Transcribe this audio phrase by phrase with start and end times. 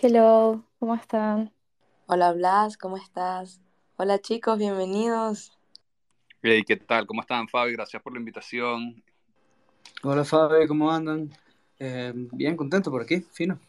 [0.00, 1.52] Hello, ¿cómo están?
[2.06, 3.60] Hola Blas, ¿cómo estás?
[3.96, 5.56] Hola chicos, bienvenidos.
[6.42, 7.06] Hey, ¿qué tal?
[7.06, 7.72] ¿Cómo están, Fabi?
[7.72, 9.04] Gracias por la invitación.
[10.02, 11.30] Hola Fabi, ¿cómo andan?
[11.78, 13.60] Eh, bien, contento por aquí, fino.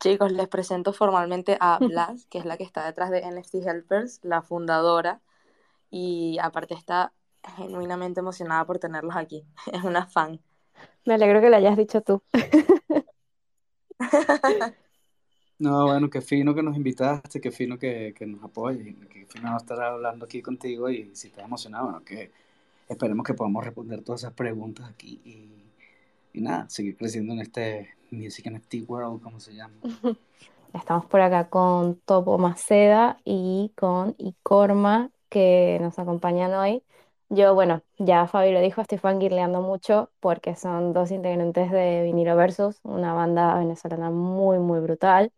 [0.00, 4.20] Chicos, les presento formalmente a Blas, que es la que está detrás de NFT Helpers,
[4.22, 5.20] la fundadora,
[5.90, 7.12] y aparte está
[7.56, 9.44] genuinamente emocionada por tenerlos aquí.
[9.72, 10.40] Es una fan.
[11.04, 12.22] Me alegro que lo hayas dicho tú.
[15.60, 19.56] No, bueno, qué fino que nos invitaste, qué fino que, que nos apoyes, qué fino
[19.56, 22.32] estar hablando aquí contigo y si estás emocionado, bueno, que
[22.88, 25.50] esperemos que podamos responder todas esas preguntas aquí y,
[26.38, 29.74] y nada, seguir creciendo en este Music NFT World, como se llama.
[30.72, 36.84] Estamos por acá con Topo Maceda y con Icorma que nos acompañan hoy.
[37.28, 42.36] Yo, bueno, ya Fabi lo dijo, estoy fangirleando mucho porque son dos integrantes de Vinilo
[42.36, 45.32] Versus, una banda venezolana muy, muy brutal.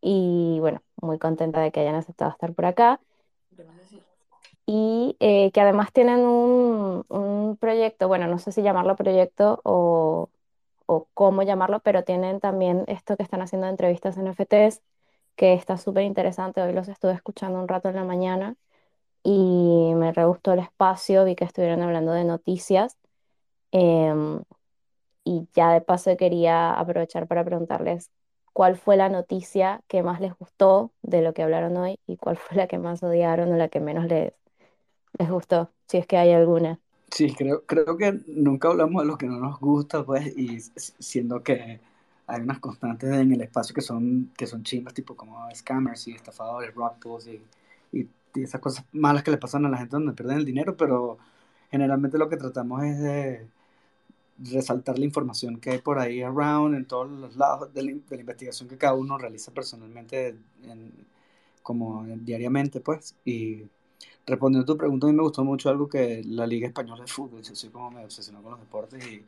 [0.00, 3.00] Y bueno, muy contenta de que hayan aceptado estar por acá.
[4.66, 10.30] Y eh, que además tienen un, un proyecto, bueno, no sé si llamarlo proyecto o,
[10.86, 14.82] o cómo llamarlo, pero tienen también esto que están haciendo de entrevistas en NFTs,
[15.36, 16.62] que está súper interesante.
[16.62, 18.56] Hoy los estuve escuchando un rato en la mañana
[19.24, 22.98] y me re gustó el espacio, vi que estuvieron hablando de noticias.
[23.72, 24.42] em,
[25.24, 28.10] y ya de paso quería aprovechar para preguntarles
[28.56, 32.36] cuál fue la noticia que más les gustó de lo que hablaron hoy y cuál
[32.38, 34.32] fue la que más odiaron o la que menos les,
[35.18, 36.80] les gustó, si es que hay alguna.
[37.10, 40.60] Sí, creo, creo que nunca hablamos de lo que no nos gusta, pues, y
[40.98, 41.80] siendo que
[42.26, 46.12] hay unas constantes en el espacio que son, que son chimbas, tipo como scammers y
[46.14, 47.40] estafadores, rock pools y,
[47.92, 50.76] y, y esas cosas malas que le pasan a la gente donde pierden el dinero,
[50.76, 51.18] pero
[51.70, 53.48] generalmente lo que tratamos es de
[54.38, 58.68] resaltar la información que hay por ahí around, en todos los lados de la, investigación
[58.68, 60.92] que cada uno realiza personalmente, en,
[61.62, 63.64] como diariamente, pues, y
[64.26, 67.08] respondiendo a tu pregunta, a mí me gustó mucho algo que la Liga Española de
[67.08, 69.22] Fútbol, yo soy como me obsesionó con los deportes y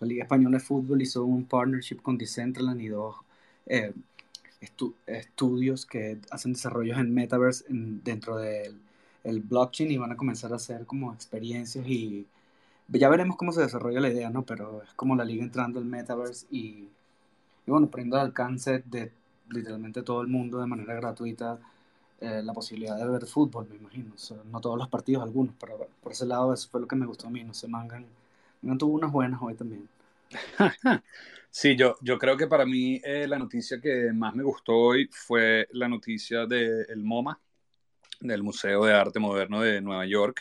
[0.00, 3.16] la Liga Española de Fútbol hizo un partnership con Decentraland y dos
[3.66, 3.92] eh,
[4.60, 8.80] estu estudios que hacen desarrollos en Metaverse en, dentro del
[9.24, 12.26] el blockchain y van a comenzar a hacer como experiencias y
[13.00, 14.44] ya veremos cómo se desarrolla la idea, ¿no?
[14.44, 16.88] Pero es como la liga entrando al Metaverse y,
[17.66, 19.12] y bueno, poniendo al alcance de
[19.50, 21.58] literalmente todo el mundo de manera gratuita
[22.20, 24.12] eh, la posibilidad de ver fútbol, me imagino.
[24.50, 27.26] No todos los partidos, algunos, pero por ese lado eso fue lo que me gustó
[27.28, 27.42] a mí.
[27.44, 28.06] No sé, Mangan,
[28.62, 29.88] Mangan tuvo unas buenas hoy también.
[31.54, 35.06] Sí, yo, yo creo que para mí eh, la noticia que más me gustó hoy
[35.12, 37.38] fue la noticia del MoMA,
[38.20, 40.40] del Museo de Arte Moderno de Nueva York,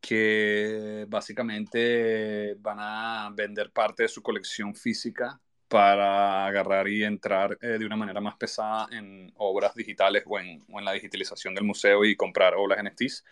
[0.00, 7.78] que básicamente van a vender parte de su colección física para agarrar y entrar eh,
[7.78, 11.64] de una manera más pesada en obras digitales o en, o en la digitalización del
[11.64, 13.24] museo y comprar obras NFTs.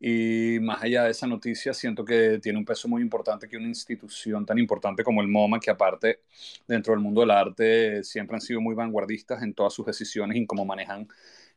[0.00, 3.66] Y más allá de esa noticia, siento que tiene un peso muy importante que una
[3.66, 6.20] institución tan importante como el MoMA, que aparte
[6.68, 10.40] dentro del mundo del arte siempre han sido muy vanguardistas en todas sus decisiones y
[10.40, 11.08] en cómo manejan,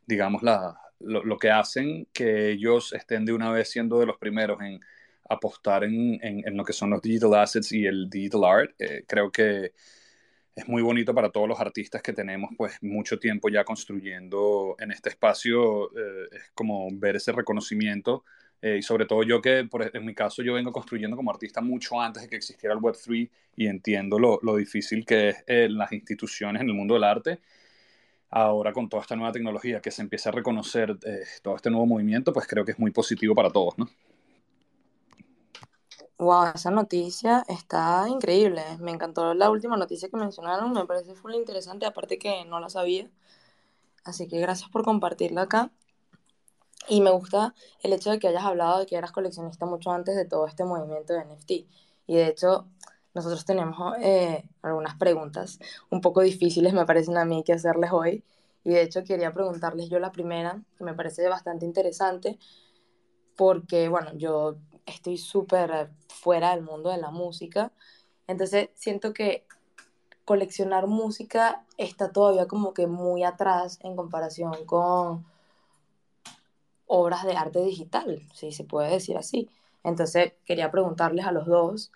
[0.06, 4.18] digamos, la, lo, lo, que hacen, que ellos estén de una vez siendo de los
[4.18, 4.80] primeros en
[5.28, 8.74] apostar en, en, en lo que son los digital assets y el digital art.
[8.78, 9.72] Eh, creo que
[10.54, 14.92] es muy bonito para todos los artistas que tenemos pues mucho tiempo ya construyendo en
[14.92, 18.24] este espacio, eh, es como ver ese reconocimiento
[18.60, 21.60] eh, y sobre todo yo que por, en mi caso yo vengo construyendo como artista
[21.60, 25.68] mucho antes de que existiera el Web3 y entiendo lo, lo difícil que es eh,
[25.70, 27.40] las instituciones en el mundo del arte.
[28.34, 31.84] Ahora con toda esta nueva tecnología que se empieza a reconocer eh, todo este nuevo
[31.86, 33.88] movimiento, pues creo que es muy positivo para todos, ¿no?
[36.16, 38.62] Wow, esa noticia está increíble.
[38.80, 42.70] Me encantó la última noticia que mencionaron, me parece full interesante, aparte que no la
[42.70, 43.10] sabía.
[44.04, 45.70] Así que gracias por compartirla acá.
[46.88, 50.16] Y me gusta el hecho de que hayas hablado de que eras coleccionista mucho antes
[50.16, 51.50] de todo este movimiento de NFT.
[52.06, 52.66] Y de hecho,
[53.14, 55.58] nosotros tenemos eh, algunas preguntas
[55.90, 58.24] un poco difíciles, me parecen a mí, que hacerles hoy.
[58.64, 62.38] Y de hecho, quería preguntarles yo la primera, que me parece bastante interesante,
[63.36, 64.56] porque, bueno, yo
[64.86, 67.72] estoy súper fuera del mundo de la música.
[68.26, 69.46] Entonces siento que
[70.24, 75.26] coleccionar música está todavía como que muy atrás en comparación con
[76.86, 79.48] obras de arte digital, si se puede decir así.
[79.84, 81.92] Entonces quería preguntarles a los dos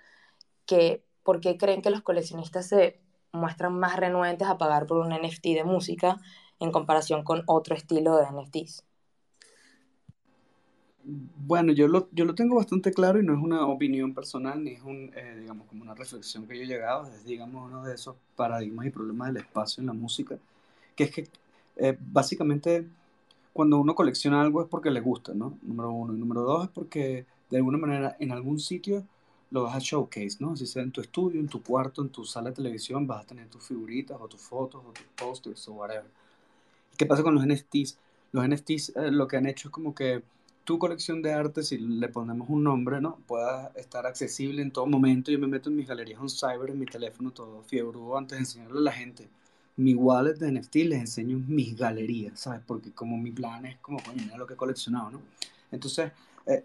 [0.67, 3.01] que por qué creen que los coleccionistas se
[3.33, 6.21] muestran más renuentes a pagar por un NFT de música
[6.61, 8.85] en comparación con otro estilo de NFTs.
[11.03, 14.71] Bueno, yo lo, yo lo tengo bastante claro y no es una opinión personal, ni
[14.73, 17.95] es un, eh, digamos, como una reflexión que yo he llegado, es, digamos, uno de
[17.95, 20.39] esos paradigmas y problemas del espacio en la música.
[20.95, 21.29] que es que
[21.77, 22.87] eh, básicamente
[23.53, 25.59] cuando uno colecciona algo es porque le gusta, ¿no?
[25.63, 26.15] Número uno.
[26.15, 29.05] Y número dos es porque de alguna manera en algún sitio
[29.51, 30.57] lo vas a showcase, ¿no?
[30.57, 33.27] Si sea en tu estudio, en tu cuarto, en tu sala de televisión, vas a
[33.27, 36.11] tener tus figuritas o tus fotos o tus posters o whatever.
[36.97, 37.99] ¿Qué pasa con los NFTs?
[38.33, 40.23] Los NFTs eh, lo que han hecho es como que
[40.65, 43.19] tu colección de arte, si le ponemos un nombre, ¿no?
[43.27, 45.31] Pueda estar accesible en todo momento.
[45.31, 48.43] Yo me meto en mis galerías on cyber, en mi teléfono, todo fiebre antes de
[48.43, 49.29] enseñarle a la gente
[49.77, 52.63] mi wallet de NFT les enseño mis galerías, ¿sabes?
[52.67, 55.21] Porque como mi plan es como, coño, mira lo que he coleccionado, ¿no?
[55.71, 56.13] Entonces,
[56.47, 56.63] eh,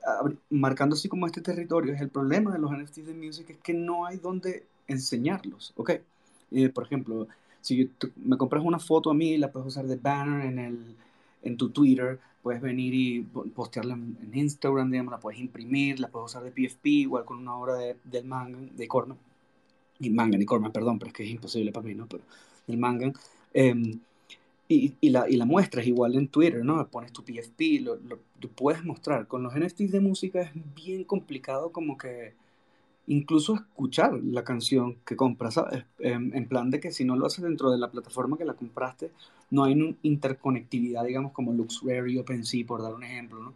[0.50, 3.74] marcando así como este territorio, es el problema de los NFTs de music es que
[3.74, 5.92] no hay donde enseñarlos, ¿ok?
[6.51, 7.28] Eh, por ejemplo,
[7.62, 10.95] si me compras una foto a mí, la puedes usar de banner en, el,
[11.42, 16.31] en tu Twitter, puedes venir y postearla en, Instagram, digamos, la puedes imprimir, la puedes
[16.31, 19.18] usar de PFP, igual con una obra de, del manga, de Corman,
[20.00, 22.07] y manga, ni Corman, perdón, pero es que es imposible para mí, ¿no?
[22.07, 22.24] Pero
[22.68, 23.12] el manga.
[23.54, 24.00] Em,
[24.71, 26.88] y, y, la, y la muestras igual en Twitter, ¿no?
[26.88, 28.00] Pones tu PFP, lo,
[28.56, 29.27] puedes mostrar.
[29.27, 32.33] Con los NFTs de música es bien complicado como que
[33.07, 35.83] incluso escuchar la canción que compras, ¿sabes?
[36.00, 38.53] En, en, plan de que si no lo haces dentro de la plataforma que la
[38.53, 39.12] compraste,
[39.50, 43.53] no hay interconectividad, digamos, como LuxRare y OpenSea, por dar un ejemplo, ¿no?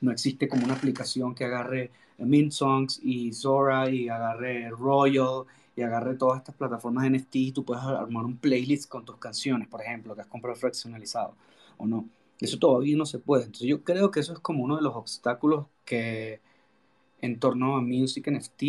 [0.00, 5.44] No existe como una aplicación que agarre Mint Songs y Zora y agarre Royal
[5.78, 9.68] y agarre todas estas plataformas NFT y tú puedes armar un playlist con tus canciones,
[9.68, 11.36] por ejemplo, que has comprado fraccionalizado
[11.76, 12.08] o no.
[12.40, 13.44] Eso todavía no se puede.
[13.44, 16.40] Entonces yo creo que eso es como uno de los obstáculos que
[17.20, 18.62] en torno a Music NFT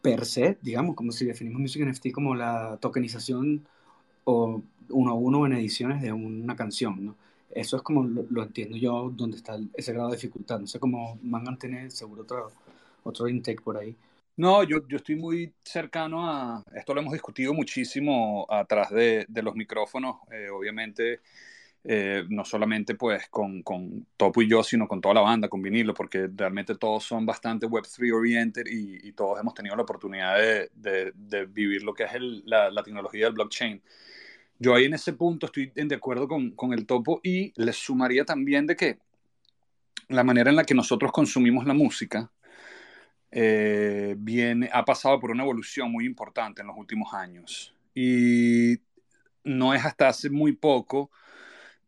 [0.00, 3.66] per se, digamos, como si definimos Music NFT como la tokenización
[4.24, 7.16] o uno a uno en ediciones de una canción, ¿no?
[7.50, 10.58] Eso es como lo, entiendo yo, donde está ese grado de dificultad.
[10.58, 12.50] No sé cómo Mangan tiene seguro otro,
[13.04, 13.94] otro intake por ahí.
[14.38, 19.42] No, yo, yo estoy muy cercano a, esto lo hemos discutido muchísimo atrás de, de
[19.42, 21.22] los micrófonos, eh, obviamente,
[21.82, 25.60] eh, no solamente pues con, con, Topo y yo, sino con toda la banda, con
[25.60, 31.12] vinilo, porque realmente todos son bastante Web3 oriented y, todos hemos tenido la oportunidad de,
[31.16, 32.12] de, vivir lo que es
[32.44, 33.82] la, tecnología del blockchain.
[34.60, 38.24] Yo ahí en ese punto estoy de acuerdo con, con el Topo y les sumaría
[38.24, 38.98] también de que
[40.06, 42.30] la manera en la que nosotros consumimos la música,
[43.30, 47.74] eh, viene, ha pasado por una evolución muy importante en los últimos años.
[47.94, 48.78] Y
[49.44, 51.10] no es hasta hace muy poco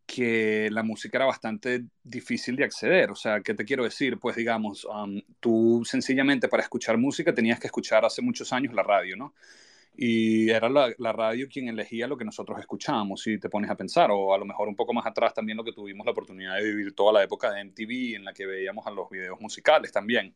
[0.06, 3.10] que la música era bastante difícil de acceder.
[3.10, 4.18] O sea, ¿qué te quiero decir?
[4.18, 8.82] Pues digamos, um, tú sencillamente para escuchar música tenías que escuchar hace muchos años la
[8.82, 9.34] radio, ¿no?
[9.96, 13.76] Y era la, la, radio quien elegía lo que nosotros escuchábamos, si te pones a
[13.76, 16.56] pensar, o a lo mejor un poco más atrás también lo que tuvimos la oportunidad
[16.56, 19.92] de vivir toda la época de MTV, en la que veíamos a los videos musicales
[19.92, 20.34] también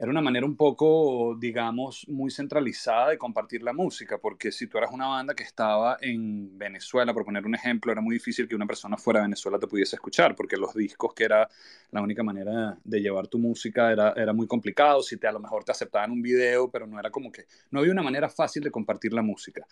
[0.00, 4.78] era una manera un poco, digamos, muy centralizada de compartir la música, porque si tú
[4.78, 8.54] eras una banda que estaba en Venezuela, por poner un ejemplo, era muy difícil que
[8.54, 11.46] una persona fuera de Venezuela te pudiese escuchar, porque los discos, que era
[11.90, 15.38] la única manera de llevar tu música, era, era muy complicado, si te a lo
[15.38, 18.62] mejor te aceptaban un video, pero no era como que, no había una manera fácil
[18.62, 19.66] de compartir la música.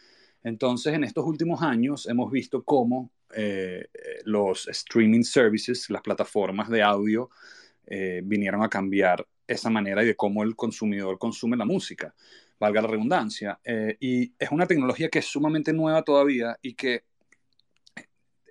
[0.45, 3.89] Entonces, en estos últimos años hemos visto cómo eh,
[4.25, 7.31] los streaming services, las plataformas de audio,
[7.87, 12.15] eh, vinieron a cambiar esa manera y de cómo el consumidor consume la música,
[12.61, 13.59] valga la redundancia.
[13.65, 17.05] Eh, y es una tecnología que es sumamente nueva todavía y que,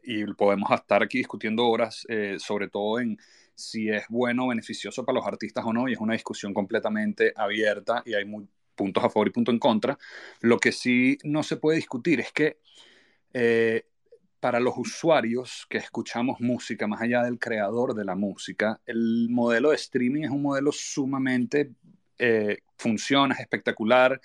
[0.03, 3.17] y podemos estar aquí discutiendo horas, eh, sobre todo en
[3.55, 7.33] si es bueno o beneficioso para los artistas o no, y es una discusión completamente
[7.35, 9.97] abierta y hay muy, puntos a favor y puntos en contra.
[10.39, 12.59] Lo que sí no se puede discutir es que
[13.33, 13.85] eh,
[14.47, 19.71] para los usuarios que escuchamos música, más allá del creador de la música, el modelo
[19.71, 21.73] de streaming es un modelo sumamente
[22.17, 24.21] eh, funciona, es espectacular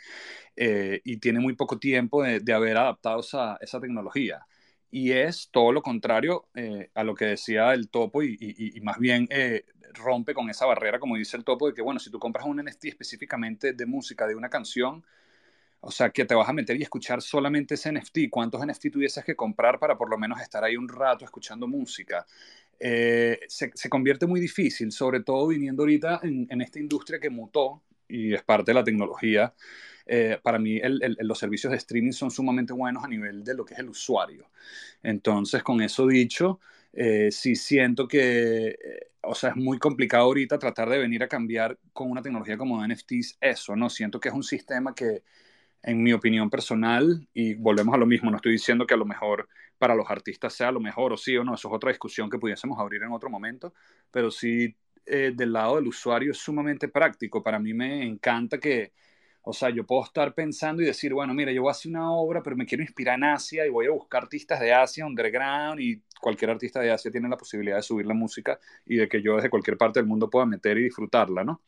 [0.54, 4.46] eh, y tiene muy poco tiempo de, haber adaptado esa, esa tecnología.
[4.92, 8.80] Y es todo lo contrario eh, a lo que decía el topo y, y, y
[8.80, 12.12] más bien eh, rompe con esa barrera, como dice el topo, de que, bueno, si
[12.12, 15.04] tú compras un NFT específicamente de música de una canción,
[15.84, 18.30] o sea, que te vas a meter y escuchar solamente ese NFT.
[18.30, 22.24] ¿Cuántos NFT tuvieses que comprar para por lo menos estar ahí un rato escuchando música?
[22.78, 27.82] Eh, se, se, convierte muy difícil, sobre todo viniendo ahorita en, esta industria que mutó
[28.08, 29.54] y es parte de la tecnología.
[30.06, 30.80] Eh, para mí
[31.20, 34.50] los servicios de streaming son sumamente buenos a nivel de lo que es el usuario.
[35.02, 36.60] Entonces, con eso dicho,
[36.92, 41.28] eh, sí siento que, eh, o sea, es muy complicado ahorita tratar de venir a
[41.28, 43.90] cambiar con una tecnología como NFTs eso, ¿no?
[43.90, 45.22] Siento que es un sistema que
[45.82, 49.04] en mi opinión personal, y volvemos a lo mismo, no estoy diciendo que a lo
[49.04, 49.48] mejor
[49.78, 52.38] para los artistas sea lo mejor o sí o no, eso es otra discusión que
[52.38, 53.74] pudiésemos abrir en otro momento,
[54.10, 57.42] pero sí eh, del lado del usuario es sumamente práctico.
[57.42, 58.92] Para mí me encanta que
[59.44, 62.12] O sea, yo puedo estar pensando y decir, bueno, mira, yo voy a hacer una
[62.12, 65.80] obra, pero me quiero inspirar en Asia y voy a buscar artistas de Asia, underground,
[65.80, 69.20] y cualquier artista de Asia tiene la posibilidad de subir la música y de que
[69.20, 71.62] yo desde cualquier parte del mundo pueda meter y disfrutarla, ¿no?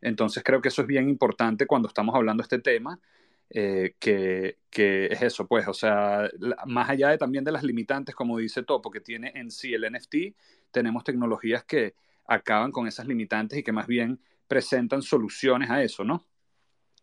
[0.00, 3.00] Entonces creo que eso es bien importante cuando estamos hablando de este tema,
[3.50, 6.28] eh, que, que, es eso, pues, o sea,
[6.66, 9.90] más allá de también de las limitantes, como dice Topo, que tiene en sí el
[9.90, 10.34] NFT,
[10.70, 11.94] tenemos tecnologías que
[12.26, 16.24] acaban con esas limitantes y que más bien presentan soluciones a eso, ¿no?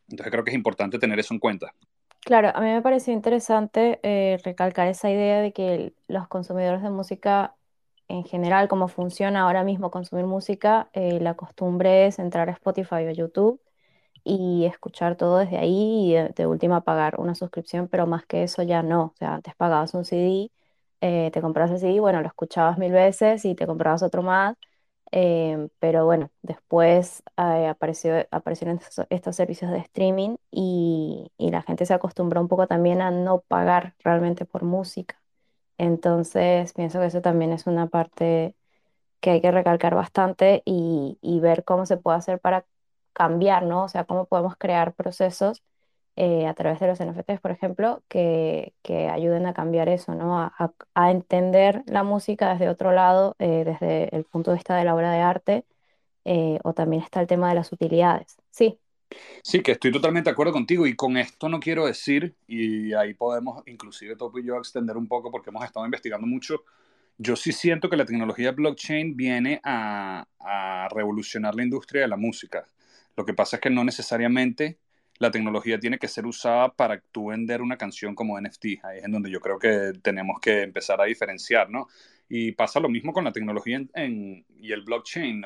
[0.10, 1.74] Entonces creo que es importante tener eso en cuenta.
[2.20, 6.90] Claro, a mí me pareció interesante eh, recalcar esa idea de que los consumidores de
[6.90, 7.56] música
[8.08, 13.06] en general, como funciona ahora mismo consumir música, eh, la costumbre es entrar a Spotify
[13.08, 13.62] o YouTube
[14.24, 18.64] y escuchar todo desde ahí y de, última pagar una suscripción, pero más que eso
[18.64, 19.06] ya no.
[19.06, 20.52] O sea, antes pagabas un CD,
[21.02, 24.56] eh, te comprabas el CD, bueno, lo escuchabas mil veces y te comprabas otro más
[25.16, 28.80] Em, pero bueno, después eh, apareció, aparecieron
[29.12, 33.42] estos, servicios de streaming y, y, la gente se acostumbró un poco también a no
[33.42, 35.22] pagar realmente por música.
[35.78, 38.56] Entonces, pienso que eso también es una parte
[39.22, 42.66] que hay que recalcar bastante y, y ver cómo se puede hacer para
[43.14, 43.84] cambiar, ¿no?
[43.86, 45.64] O sea, cómo podemos crear procesos
[46.16, 50.40] eh, a través de los NFTs, por ejemplo, que, que ayuden a cambiar eso, ¿no?
[50.40, 50.54] A,
[50.94, 54.94] a, entender la música desde otro lado, eh, desde el punto de vista de la
[54.94, 55.66] obra de arte,
[56.26, 58.38] eh, o también está el tema de las utilidades.
[58.52, 58.78] Sí.
[59.44, 63.14] Sí, que estoy totalmente de acuerdo contigo y con esto no quiero decir, y ahí
[63.16, 66.64] podemos inclusive Topo y yo extender un poco porque hemos estado investigando mucho,
[67.18, 72.18] yo sí siento que la tecnología blockchain viene a, a revolucionar la industria de la
[72.18, 72.66] música.
[73.16, 74.80] Lo que pasa es que no necesariamente
[75.20, 78.66] la tecnología tiene que ser usada para tú vender una canción como NFT.
[78.84, 81.88] Ahí es en donde yo creo que tenemos que empezar a diferenciar, ¿no?
[82.28, 85.44] Y pasa lo mismo con la tecnología en, y el blockchain.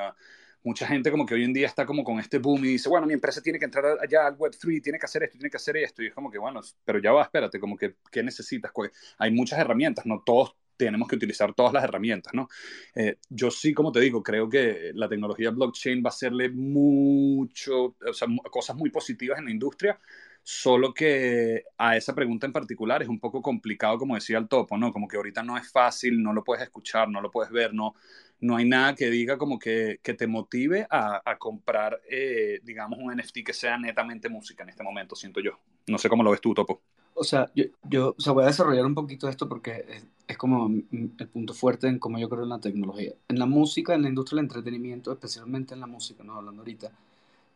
[0.64, 3.08] Mucha gente como que hoy en día está como con este boom y dice, bueno,
[3.08, 5.78] mi empresa tiene que entrar allá al Web3, tiene que hacer esto, tiene que hacer
[5.78, 6.02] esto.
[6.02, 8.72] Y es como que, bueno, pero ya va, espérate, como que, ¿qué necesitas?
[9.18, 12.48] Hay muchas herramientas, no todos tenemos que utilizar todas las herramientas, ¿no?
[12.96, 17.96] Eh, yo sí, como te digo, creo que la tecnología blockchain va a hacerle mucho,
[18.08, 20.00] o sea, cosas muy positivas en la industria,
[20.44, 24.78] solo que a esa pregunta en particular es un poco complicado, como decía el topo,
[24.78, 24.94] ¿no?
[24.94, 27.96] Como que ahorita no es fácil, no lo puedes escuchar, no lo puedes ver, no,
[28.40, 33.00] no hay nada que diga como que, que te motive a, a comprar, eh, digamos,
[33.00, 35.60] un NFT que sea netamente música en este momento, siento yo.
[35.88, 36.82] No sé cómo lo ves tú, Topo.
[37.20, 40.38] O sea, yo, yo o sea, voy a desarrollar un poquito esto porque es, es,
[40.38, 43.14] como el punto fuerte en cómo yo creo en la tecnología.
[43.28, 46.92] En la música, en la industria del entretenimiento, especialmente en la música, no hablando ahorita,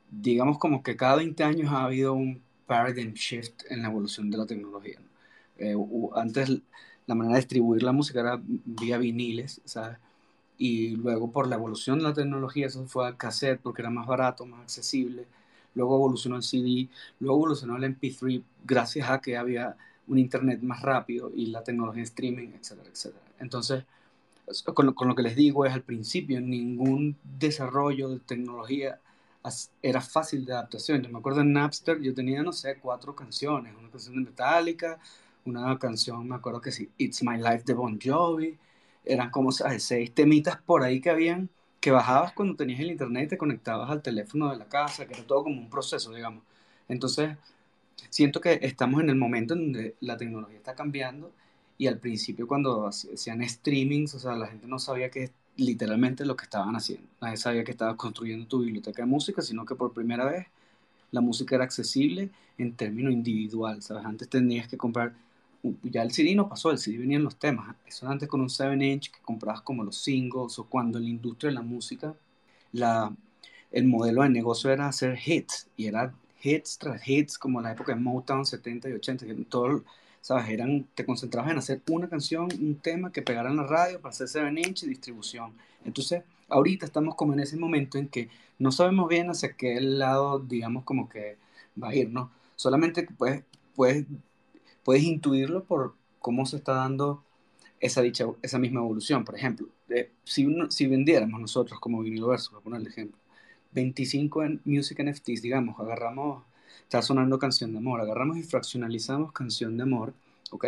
[0.10, 4.38] digamos como que cada 20 años ha habido un paradigm shift en la evolución de
[4.40, 5.00] la tecnología.
[5.58, 5.76] Eh,
[6.16, 6.62] antes
[7.06, 9.98] la manera de distribuir la música era vía viniles, ¿sabes?
[10.58, 14.08] Y luego por la evolución de la tecnología eso fue a cassette porque era más
[14.08, 15.28] barato, más accesible
[15.76, 19.76] luego evolucionó el CD, luego evolucionó el MP3 gracias a que había
[20.08, 23.24] un internet más rápido y la tecnología streaming, etcétera, etcétera.
[23.40, 23.84] Entonces,
[24.74, 29.00] con con lo que les digo es al principio ningún desarrollo de tecnología
[29.82, 31.02] era fácil de adaptación.
[31.02, 35.00] Yo me acuerdo en Napster, yo tenía, no sé, cuatro canciones, una canción de Metallica,
[35.46, 38.58] una canción, me acuerdo que sí, It's My Life de Bon Jovi,
[39.04, 39.84] eran como ¿sabes?
[39.84, 41.50] seis temitas por ahí que habían
[41.82, 45.16] que bajabas cuando tenías el internet y te conectabas al teléfono de la casa, que
[45.16, 46.44] era todo como un proceso, digamos.
[46.88, 47.36] Entonces,
[48.10, 51.32] siento que estamos en el momento en donde la tecnología está cambiando
[51.78, 56.36] y al principio cuando hacían streamings, o sea, la gente no sabía que literalmente lo
[56.36, 57.08] que estaban haciendo.
[57.20, 60.48] Nadie sabía que estabas construyendo tu biblioteca de música, sino que por primera vez
[61.12, 64.06] la música era accesible en términos individual, ¿sabes?
[64.06, 65.14] Antes tenías que comprar
[65.84, 67.76] ya el CD no pasó, el CD venía en los temas.
[67.86, 71.50] Eso antes con un 7-inch que comprabas como los singles o cuando en la industria
[71.50, 72.16] de la música
[72.72, 73.14] la,
[73.72, 77.94] el modelo de negocio era hacer hits y era hits tras hits como la época
[77.94, 79.84] de Motown 70 y 80, que todo,
[80.22, 80.50] ¿sabes?
[80.50, 84.12] Eran, te concentrabas en hacer una canción, un tema que pegara en la radio para
[84.12, 85.54] hacer 7-inch y distribución.
[85.86, 90.40] Entonces, ahorita estamos como en ese momento en que no sabemos bien hacia qué lado,
[90.40, 91.38] digamos, como que
[91.82, 92.32] va a ir, ¿no?
[92.56, 93.44] Solamente puedes,
[93.76, 94.06] puedes
[94.84, 97.24] puedes intuirlo por cómo se está dando
[97.80, 99.26] esa, dicha, esa misma evolución.
[99.26, 99.68] Por ejemplo,
[100.24, 103.20] si, si vendiéramos nosotros como Viniloverso, voy a poner el ejemplo,
[103.74, 106.44] 25 en music NFTs, digamos, agarramos,
[106.84, 110.14] está sonando canción de amor, agarramos y fraccionalizamos canción de amor,
[110.52, 110.66] ¿ok?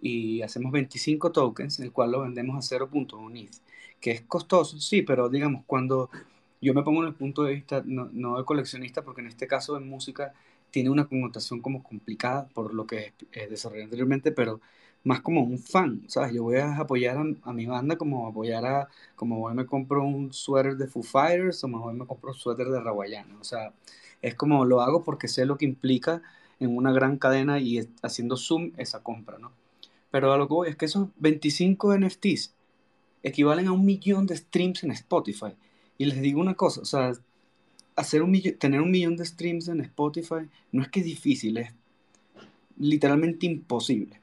[0.00, 3.56] Y hacemos 25 tokens, el cual lo vendemos a 0.1 ETH,
[4.00, 6.10] que es costoso, sí, pero digamos, cuando
[6.60, 9.46] yo me pongo en el punto de vista, no, no de coleccionista, porque en este
[9.46, 10.34] caso en música
[10.72, 14.60] tiene una connotación como complicada por lo que eh, desarrollé anteriormente, pero
[15.04, 16.32] más como un fan, ¿sabes?
[16.32, 20.32] Yo voy a apoyar a, mi banda como apoyar a, como voy me compro un
[20.32, 23.72] suéter de Foo Fighters o mejor me compro un suéter de Rawayana, o sea,
[24.22, 26.22] Es como lo hago porque sé lo que implica
[26.60, 29.52] en una gran cadena y haciendo zoom esa compra, ¿no?
[30.10, 32.54] Pero a lo que voy es que esos 25 NFTs
[33.22, 35.54] equivalen a un millón de streams en Spotify.
[35.98, 37.12] Y les digo una cosa, o sea,
[37.96, 41.72] hacer un tener un millón de streams en Spotify no es que es difícil, es
[42.78, 44.20] literalmente imposible.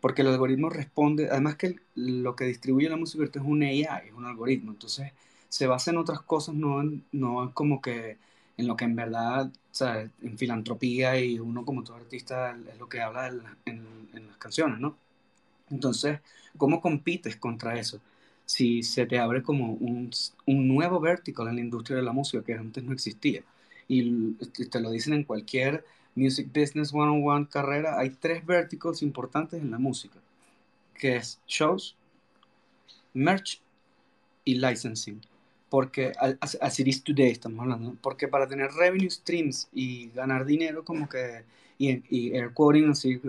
[0.00, 4.12] Porque el algoritmo responde, además que lo que distribuye la música es un AI, es
[4.14, 5.12] un algoritmo, entonces
[5.48, 6.82] se basa en otras cosas, no,
[7.12, 8.18] no como que
[8.56, 9.52] en lo que en verdad,
[10.22, 14.80] en filantropía y uno como todo artista es lo que habla en, en las canciones,
[14.80, 14.96] ¿no?
[15.70, 16.20] Entonces,
[16.56, 18.00] ¿cómo compites contra eso?
[18.48, 20.10] Si se te abre como un,
[20.46, 23.42] un nuevo vertical en la industria de la música que antes no existía.
[23.88, 24.32] Y
[24.70, 29.78] te lo dicen en cualquier Music Business One-on-One carrera, hay tres verticals importantes en la
[29.78, 30.18] música,
[30.94, 31.94] que es shows,
[33.12, 33.60] merch
[34.46, 35.20] y licensing.
[35.68, 41.06] Porque, así es today estamos hablando, porque para tener revenue streams y ganar dinero como
[41.06, 41.44] que,
[41.76, 43.20] y, y air quoting, así,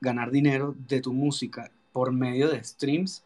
[0.00, 3.22] ganar dinero de tu música por medio de streams,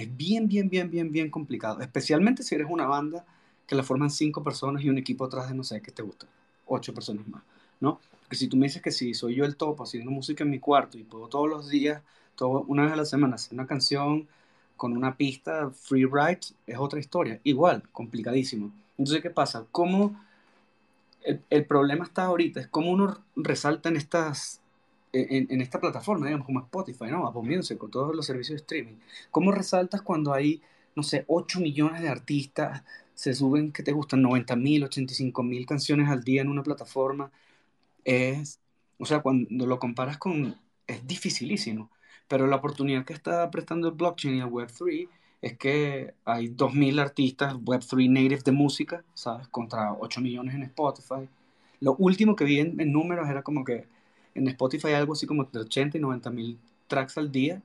[0.00, 1.80] es bien, bien, bien, bien, bien complicado.
[1.80, 3.24] Especialmente si eres una banda
[3.66, 6.26] que la forman cinco personas y un equipo atrás de no sé qué te gusta,
[6.66, 7.42] ocho personas más,
[7.80, 8.00] ¿no?
[8.28, 10.58] Que si tú me dices que si soy yo el top haciendo música en mi
[10.58, 12.02] cuarto y puedo todos los días,
[12.34, 14.26] todo, una vez a la semana, hacer una canción
[14.76, 17.38] con una pista free write, es otra historia.
[17.44, 18.72] Igual, complicadísimo.
[18.96, 19.66] Entonces, ¿qué pasa?
[19.70, 20.18] ¿Cómo
[21.22, 22.60] el, el problema está ahorita?
[22.60, 24.60] Es cómo uno resalta en estas
[25.12, 27.26] en, en, esta plataforma, digamos, como Spotify, ¿no?
[27.26, 28.96] Apple con todos los servicios de streaming.
[29.30, 30.62] ¿Cómo resaltas cuando hay,
[30.94, 32.82] no sé, 8 millones de artistas,
[33.14, 34.22] se suben, que te gustan?
[34.22, 37.30] 90 mil, 85 mil canciones al día en una plataforma
[38.04, 38.60] es,
[38.98, 41.90] o sea, cuando lo comparas con, es dificilísimo,
[42.28, 45.08] pero la oportunidad que está prestando el blockchain y el Web3
[45.42, 49.48] es que hay 2.000 artistas Web3 native de música, ¿sabes?
[49.48, 51.28] Contra 8 millones en Spotify.
[51.80, 53.86] Lo último que vi en, números era como que
[54.34, 56.58] en Spotify hay algo así como de 80 y 90 mil
[56.88, 57.62] tracks al día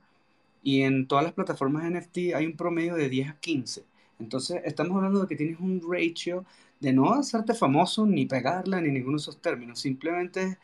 [0.62, 3.84] y en todas las plataformas NFT hay un promedio de 10 a 15.
[4.18, 6.44] Entonces estamos hablando de que tienes un ratio
[6.80, 10.58] de no hacerte famoso, ni pegarla, ni ninguno de esos términos, simplemente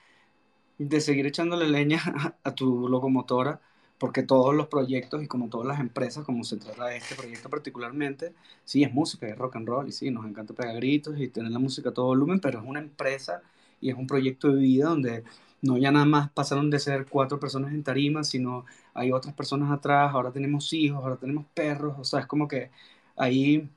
[0.78, 2.00] de seguir echándole leña
[2.44, 3.60] a, tu locomotora,
[3.98, 7.48] porque todos los proyectos y como todas las empresas, como se trata de este proyecto
[7.48, 8.34] particularmente,
[8.64, 11.52] sí es música, es rock and roll, y sí, nos encanta pegar gritos y tener
[11.52, 13.42] la música a todo volumen, pero es una empresa
[13.80, 15.24] y es un proyecto de vida donde
[15.62, 19.70] no ya nada más pasaron de ser cuatro personas en tarima, sino hay otras personas
[19.72, 22.70] atrás, ahora tenemos hijos, ahora tenemos perros, o sea, es como que
[23.16, 23.68] ahí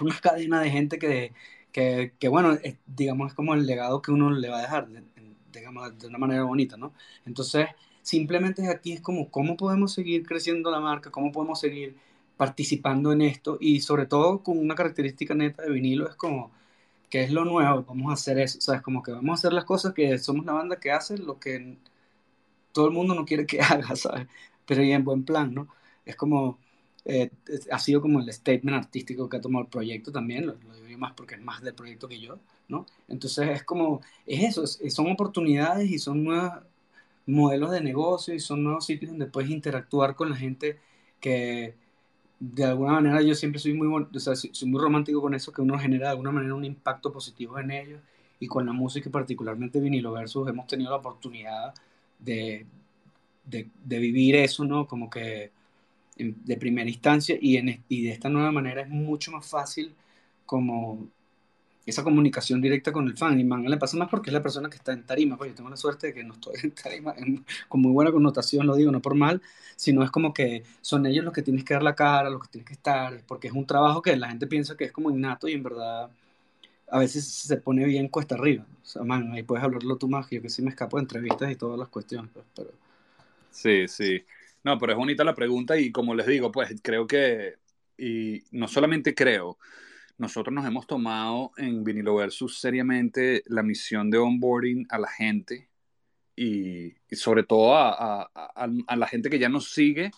[0.00, 1.32] una cadena de gente que,
[1.72, 4.88] que, que bueno, digamos, es como el legado que uno le va a dejar,
[5.52, 6.92] digamos, de una manera bonita, ¿no?
[7.26, 7.68] Entonces,
[8.02, 11.10] simplemente aquí es como, ¿cómo podemos seguir creciendo la marca?
[11.10, 11.96] ¿Cómo podemos seguir
[12.36, 13.58] participando en esto?
[13.60, 16.52] Y sobre todo con una característica neta de vinilo, es como,
[17.10, 17.84] ¿qué es lo nuevo?
[17.84, 18.82] Vamos a hacer eso, ¿sabes?
[18.82, 21.76] Como que vamos a hacer las cosas que somos la banda que hace lo que
[22.72, 24.26] todo el mundo no quiere que haga, ¿sabes?
[24.66, 25.68] Pero ya en buen plan, ¿no?
[26.04, 26.58] Es como
[27.06, 27.30] eh,
[27.70, 30.54] ha sido como el statement artístico que ha tomado el proyecto también, lo,
[30.86, 32.38] digo más porque es más del proyecto que yo,
[32.68, 32.86] ¿no?
[33.08, 36.62] Entonces es como, es eso, son oportunidades y son nuevos
[37.26, 40.78] modelos de negocio y son nuevos sitios donde puedes interactuar con la gente
[41.20, 41.74] que
[42.52, 45.62] de alguna manera yo siempre soy muy, o sea, soy, muy romántico con eso, que
[45.62, 48.00] uno genera de alguna manera un impacto positivo en ellos
[48.40, 51.74] y con la música, particularmente vinilo versus, hemos tenido la oportunidad
[52.18, 52.66] de,
[53.44, 54.86] de, de vivir eso, ¿no?
[54.86, 55.52] Como que
[56.16, 59.94] de primera instancia y, en, y de esta nueva manera es mucho más fácil
[60.46, 61.08] como
[61.90, 63.38] esa comunicación directa con el fan.
[63.38, 65.36] Y Manga le pasa más porque es la persona que está en tarima.
[65.36, 67.14] Pues yo tengo la suerte de que no estoy en tarima
[67.68, 69.42] con muy buena connotación, lo digo, no por mal,
[69.76, 72.48] sino es como que son ellos los que tienes que dar la cara, los que
[72.48, 75.48] tienes que estar, porque es un trabajo que la gente piensa que es como innato
[75.48, 76.10] y en verdad
[76.90, 78.64] a veces se pone bien cuesta arriba.
[78.82, 81.50] O sea, man, ahí puedes hablarlo tú más, yo que sí me escapo de entrevistas
[81.50, 82.30] y todas las cuestiones.
[82.32, 82.70] Pues, pero...
[83.50, 84.22] Sí, sí.
[84.62, 87.54] No, pero es bonita la pregunta y como les digo, pues creo que,
[87.98, 89.58] y no solamente creo,
[90.18, 95.68] nosotros nos hemos tomado en Vinilo Versus seriamente la misión de onboarding a la gente
[96.36, 100.10] y, sobre todo a, a, la gente que ya nos sigue.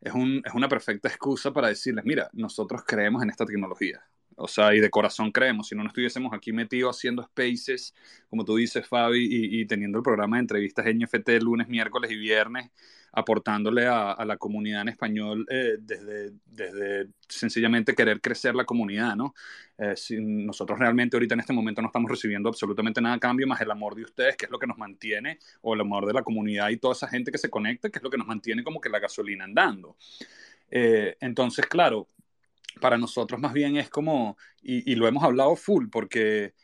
[0.00, 4.02] Es, un, es una perfecta excusa para decirles, mira, nosotros creemos en esta tecnología.
[4.40, 7.94] O sea, y de corazón creemos, si no, no estuviésemos aquí metidos haciendo spaces,
[8.28, 12.16] como tú dices, Fabi, y, y teniendo el programa de entrevistas NFT lunes, miércoles y
[12.16, 12.70] viernes,
[13.12, 19.34] aportándole a, la comunidad en español eh, desde, desde sencillamente querer crecer la comunidad, ¿no?
[19.78, 23.60] Eh, nosotros realmente ahorita en este momento no estamos recibiendo absolutamente nada a cambio más
[23.60, 26.22] el amor de ustedes, que es lo que nos mantiene, o el amor de la
[26.22, 28.80] comunidad y toda esa gente que se conecta, que es lo que nos mantiene como
[28.80, 29.96] que la gasolina andando.
[30.70, 32.08] Eh, entonces, claro,
[32.80, 36.54] para nosotros más bien es como, y, y, lo hemos hablado full, porque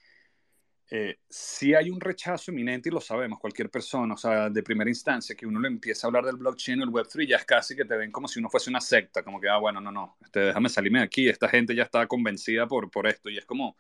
[0.89, 4.89] eh, si hay un rechazo inminente y lo sabemos, cualquier persona, o sea, de primera
[4.89, 7.75] instancia, que uno le empieza a hablar del blockchain o el Web3, ya es casi
[7.75, 10.17] que te ven como si uno fuese una secta, como que, ah, bueno, no, no,
[10.23, 13.45] este, déjame salirme de aquí, esta gente ya está convencida por, por esto, y es
[13.45, 13.77] como,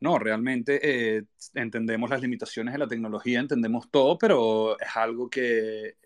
[0.00, 0.80] no, realmente
[1.16, 5.96] eh, entendemos las limitaciones de la tecnología, entendemos todo, pero es algo que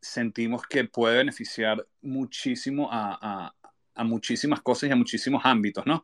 [0.00, 3.54] sentimos que puede beneficiar muchísimo a, a,
[3.94, 6.02] a muchísimas cosas y a muchísimos ámbitos, ¿no?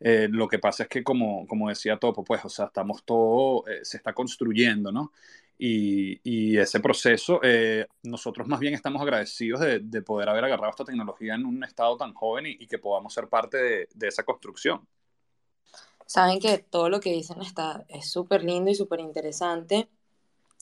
[0.00, 3.66] Eh, lo que pasa es que, como, como decía Topo, pues, o sea, estamos todo,
[3.68, 5.12] eh, se está construyendo, ¿no?
[5.58, 10.70] Y, y ese proceso, eh, nosotros más bien estamos agradecidos de, de, poder haber agarrado
[10.70, 14.08] esta tecnología en un estado tan joven y, y que podamos ser parte de, de,
[14.08, 14.86] esa construcción.
[16.06, 19.90] Saben que todo lo que dicen está, es súper lindo y súper interesante.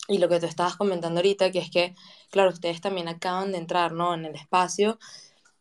[0.08, 1.94] Y lo que tú estabas comentando ahorita, que es que,
[2.30, 4.14] claro, ustedes también acaban de entrar, ¿no?
[4.14, 4.98] En el espacio,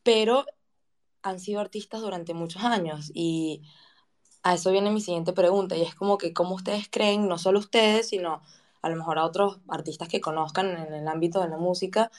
[0.02, 0.46] pero
[1.30, 3.62] han sido artistas durante muchos años y
[4.44, 7.60] a eso viene mi siguiente pregunta y es como que cómo ustedes creen, no solo
[7.60, 8.42] ustedes, sino
[8.82, 12.12] a lo mejor a otros artistas que conozcan en el ámbito de la música,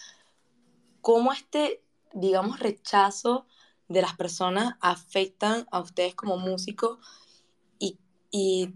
[1.00, 3.46] cómo este, digamos, rechazo
[3.88, 6.98] de las personas afectan a ustedes como músicos
[7.78, 7.98] y,
[8.30, 8.74] y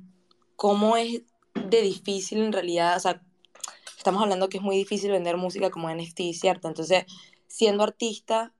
[0.57, 1.23] cómo es
[1.55, 3.23] de difícil en realidad, o sea,
[3.99, 6.69] estamos hablando que es muy difícil vender música como NFT, ¿cierto?
[6.69, 7.05] Entonces,
[7.47, 8.55] siendo artista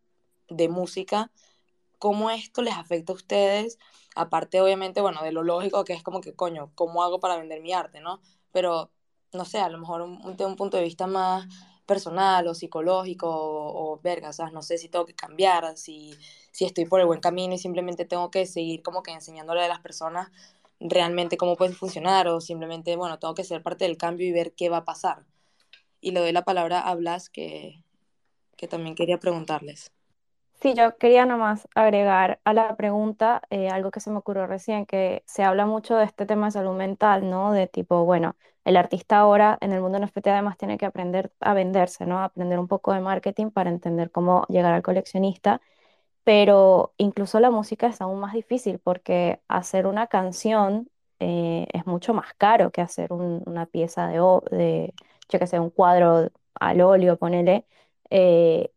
[0.49, 1.31] de música,
[2.03, 3.79] cómo esto les afecta a ustedes,
[4.17, 7.61] aparte obviamente, bueno, de lo lógico que es como que, coño, ¿cómo hago para vender
[7.63, 8.21] mi arte, no?
[8.51, 8.91] Pero,
[9.33, 11.47] no sé, a lo mejor un, de un punto de vista más
[11.87, 16.13] personal o psicológico o, o verga, o sea, no sé si tengo que cambiar, si,
[16.51, 19.69] si estoy por el buen camino y simplemente tengo que seguir como que enseñándole a
[19.69, 20.33] las personas
[20.81, 24.55] realmente cómo puede funcionar o simplemente, bueno, tengo que ser parte del cambio y ver
[24.57, 25.25] qué va a pasar.
[26.01, 27.85] Y le doy la palabra a Blas que,
[28.57, 29.93] que también quería preguntarles.
[30.63, 34.87] Sí, yo quería nomás agregar a la pregunta eh, algo que se me ocurrió recién,
[34.87, 37.51] que se habla mucho de este tema de salud mental, ¿no?
[37.53, 41.53] De tipo, bueno, el artista ahora en el mundo NFT además tiene que aprender a
[41.55, 42.21] venderse, ¿no?
[42.23, 45.61] Aprender un poco de marketing para entender cómo llegar al coleccionista,
[46.25, 52.15] pero incluso la música es aún más difícil porque hacer una canción eh, es mucho
[52.15, 54.19] más caro que hacer un, una pieza de,
[54.57, 54.95] de,
[55.29, 57.67] yo que sé, un cuadro al óleo, ponele.
[58.11, 58.71] Eh,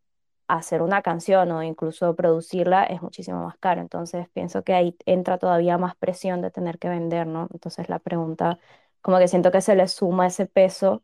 [0.47, 3.81] hacer una canción o incluso producirla es muchísimo más caro.
[3.81, 7.47] Entonces pienso que ahí entra todavía más presión de tener que vender, ¿no?
[7.53, 8.59] Entonces la pregunta,
[9.01, 11.03] como que siento que se le suma ese peso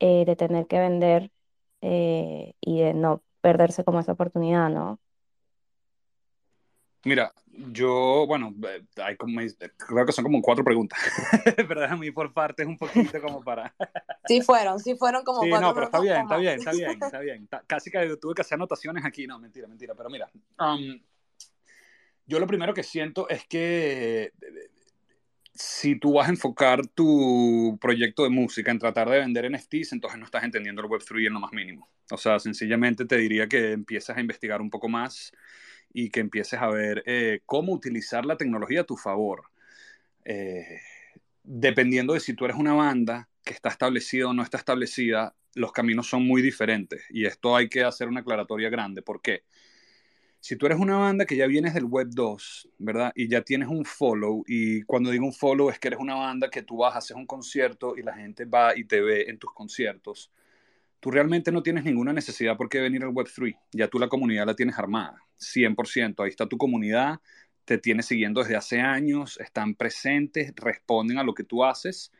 [0.00, 1.30] eh, de tener que vender
[1.82, 4.98] eh, y de no perderse como esa oportunidad, ¿no?
[7.04, 9.40] Mira, yo, bueno, eh, hay como,
[9.76, 10.98] creo que son como cuatro preguntas,
[11.68, 13.74] pero déjame ir por partes un poquito como para...
[14.26, 16.90] sí fueron, sí fueron como sí, cuatro no, pero está bien, está bien, está bien,
[17.02, 17.48] está bien.
[17.66, 21.00] Casi que tuve que hacer anotaciones aquí, no, mentira, mentira, pero mira, um,
[22.26, 24.32] yo lo primero que siento es que
[25.54, 30.18] si tú vas a enfocar tu proyecto de música en tratar de vender NFTs, entonces
[30.18, 31.88] no estás entendiendo el Web3 en lo más mínimo.
[32.10, 35.32] O sea, sencillamente te diría que empieces a investigar un poco más
[35.94, 39.44] y que empieces a ver eh, cómo utilizar la tecnología a tu favor.
[40.24, 40.80] Eh,
[41.44, 45.72] dependiendo de si tú eres una banda que está establecida o no está establecida, los
[45.72, 47.04] caminos son muy diferentes.
[47.10, 49.02] Y esto hay que hacer una aclaratoria grande.
[49.02, 49.44] ¿Por qué?
[50.40, 53.12] Si tú eres una banda que ya vienes del Web 2, ¿verdad?
[53.14, 56.50] Y ya tienes un follow, y cuando digo un follow es que eres una banda
[56.50, 59.38] que tú vas a hacer un concierto y la gente va y te ve en
[59.38, 60.30] tus conciertos,
[61.04, 63.54] tú realmente no tienes ninguna necesidad por qué venir al Web3.
[63.72, 65.22] Ya tú la comunidad la tienes armada.
[65.36, 66.22] 100%.
[66.22, 67.20] Ahí está tu comunidad,
[67.66, 72.10] te tiene siguiendo desde hace años, están presentes, responden a lo que tú haces.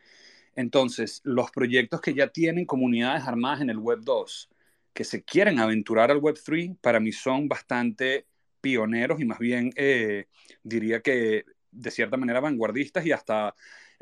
[0.54, 4.50] Entonces, los proyectos que ya tienen comunidades armadas en el Web 2,
[4.92, 8.26] que se quieren aventurar al Web 3, para mí son bastante
[8.60, 10.26] pioneros y más bien eh,
[10.62, 13.54] diría que de cierta manera vanguardistas y hasta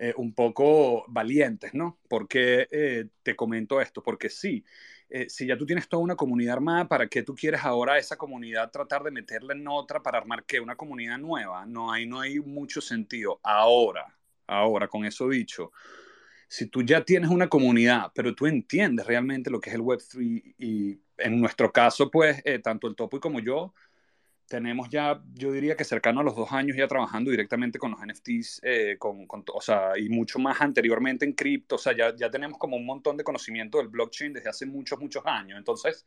[0.03, 2.01] eh, un poco valientes, ¿no?
[2.09, 4.03] ¿Por qué eh, te comento esto?
[4.03, 4.65] Porque sí,
[5.09, 8.17] eh, si ya tú tienes toda una comunidad armada, ¿para qué tú quieres ahora esa
[8.17, 10.59] comunidad tratar de meterla en otra para armar qué?
[10.59, 11.67] Una comunidad nueva.
[11.67, 13.39] No hay, no hay mucho sentido.
[13.45, 15.71] Ahora, ahora, con eso dicho,
[16.49, 20.55] si tú ya tienes una comunidad, pero tú entiendes realmente lo que es el Web3
[20.59, 23.73] y en nuestro caso, pues, eh, tanto el Topo y como yo,
[24.47, 28.01] tenemos ya, yo diría que cercano a los dos años ya trabajando directamente con los
[28.01, 32.31] NFTs, eh, con, o sea, y mucho más anteriormente en cripto, o sea, ya, ya
[32.31, 35.59] tenemos como un montón de conocimiento del blockchain desde hace muchos, muchos años.
[35.59, 36.07] Entonces,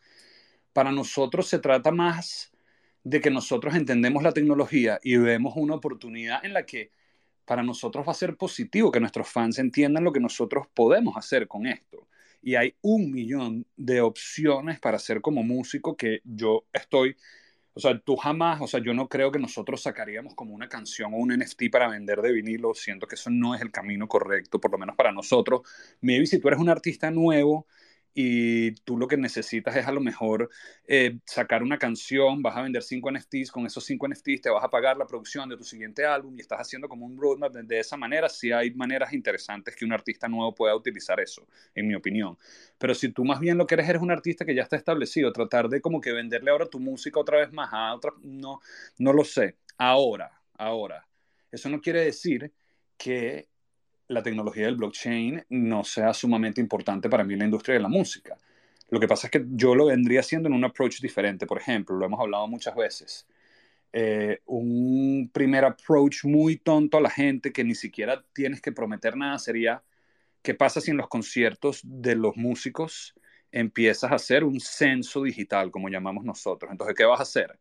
[0.73, 2.51] para nosotros se trata más
[3.03, 6.91] de que nosotros entendemos la tecnología y vemos una oportunidad en la que
[7.45, 11.47] para nosotros va a ser positivo que nuestros fans entiendan lo que nosotros podemos hacer
[11.47, 12.07] con esto.
[12.41, 17.15] Y hay un millón de opciones para hacer como músico que yo estoy
[17.77, 21.13] O sea, tú jamás, o sea, yo no creo que nosotros sacaríamos como una canción
[21.13, 22.73] o un NFT para vender de vinilo.
[22.73, 25.61] Siento que eso no es el camino correcto, por lo menos para nosotros.
[25.99, 27.67] Maybe si tú eres un artista nuevo
[28.17, 30.49] y tú lo que necesitas es a lo mejor
[30.87, 34.63] eh, sacar una canción, vas a vender cinco NFTs, con esos cinco NFTs te vas
[34.63, 37.77] a pagar la producción de tu siguiente álbum y estás haciendo como un roadmap de,
[37.77, 41.95] esa manera, sí hay maneras interesantes que un artista nuevo pueda utilizar eso, en mi
[41.95, 42.37] opinión.
[42.77, 45.33] Pero si tú más bien lo que eres eres un artista que ya está establecido,
[45.33, 48.61] tratar de como que venderle ahora tu música otra vez más a otra, no,
[48.97, 49.57] no lo sé.
[49.77, 51.05] Ahora, ahora,
[51.51, 52.53] eso no quiere decir
[52.97, 53.49] que
[54.07, 57.89] la tecnología del blockchain no sea sumamente importante para mí en la industria de la
[57.89, 58.37] música.
[58.89, 61.47] Lo que pasa es que yo lo vendría haciendo en un approach diferente.
[61.47, 63.27] Por ejemplo, lo hemos hablado muchas veces.
[63.91, 69.15] Eh, un primer approach muy tonto a la gente que ni siquiera tienes que prometer
[69.15, 69.83] nada sería,
[70.41, 73.15] ¿qué pasa si en los conciertos de los músicos
[73.51, 76.71] empiezas a hacer un censo digital, como llamamos nosotros?
[76.71, 77.57] Entonces, ¿qué vas a hacer?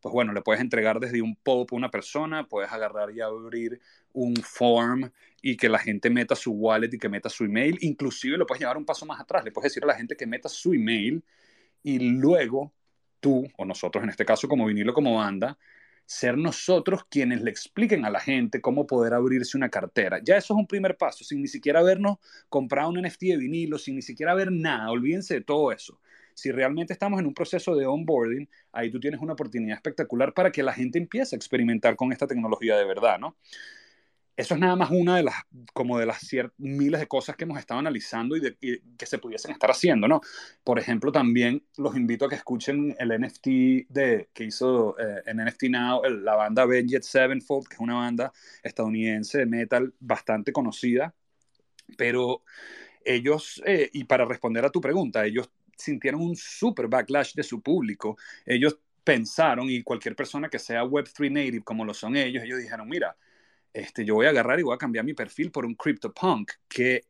[0.00, 3.80] Pues bueno, le puedes entregar desde un pop a una persona, puedes agarrar y abrir
[4.12, 5.10] un form
[5.42, 7.78] y que la gente meta su wallet y que meta su email.
[7.80, 9.44] Inclusive lo puedes llevar un paso más atrás.
[9.44, 11.24] Le puedes decir a la gente que meta su email
[11.82, 12.72] y luego
[13.20, 15.58] tú, o nosotros en este caso como vinilo, como banda,
[16.08, 20.20] ser nosotros quienes le expliquen a la gente cómo poder abrirse una cartera.
[20.24, 22.16] Ya eso es un primer paso, sin ni siquiera habernos
[22.48, 24.90] comprado un NFT de vinilo, sin ni siquiera ver nada.
[24.90, 26.00] Olvídense de todo eso.
[26.38, 30.52] Si realmente estamos en un proceso de onboarding, ahí tú tienes una oportunidad espectacular para
[30.52, 33.36] que la gente empiece a experimentar con esta tecnología de verdad, ¿no?
[34.38, 35.34] eso es nada más una de las,
[35.74, 38.56] como de las miles de cosas que hemos estado analizando y,
[38.96, 40.20] que se pudiesen estar haciendo, ¿no?
[40.62, 43.46] Por ejemplo, también los invito a que escuchen el NFT
[43.88, 48.32] de, que hizo eh, en NFT Now la banda Avenged Sevenfold, que es una banda
[48.62, 51.12] estadounidense de metal bastante conocida,
[51.96, 52.44] pero
[53.04, 57.60] ellos, eh, y para responder a tu pregunta, ellos sintieron un super backlash de su
[57.62, 58.18] público.
[58.44, 62.88] Ellos pensaron, y cualquier persona que sea Web3 native como lo son ellos, ellos dijeron,
[62.88, 63.16] mira,
[63.72, 67.04] este, yo voy a agarrar y voy a cambiar mi perfil por un CryptoPunk, que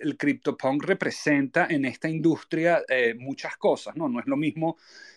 [0.00, 4.08] el CryptoPunk representa en esta industria eh, muchas cosas, ¿no?
[4.08, 4.76] No es lo mismo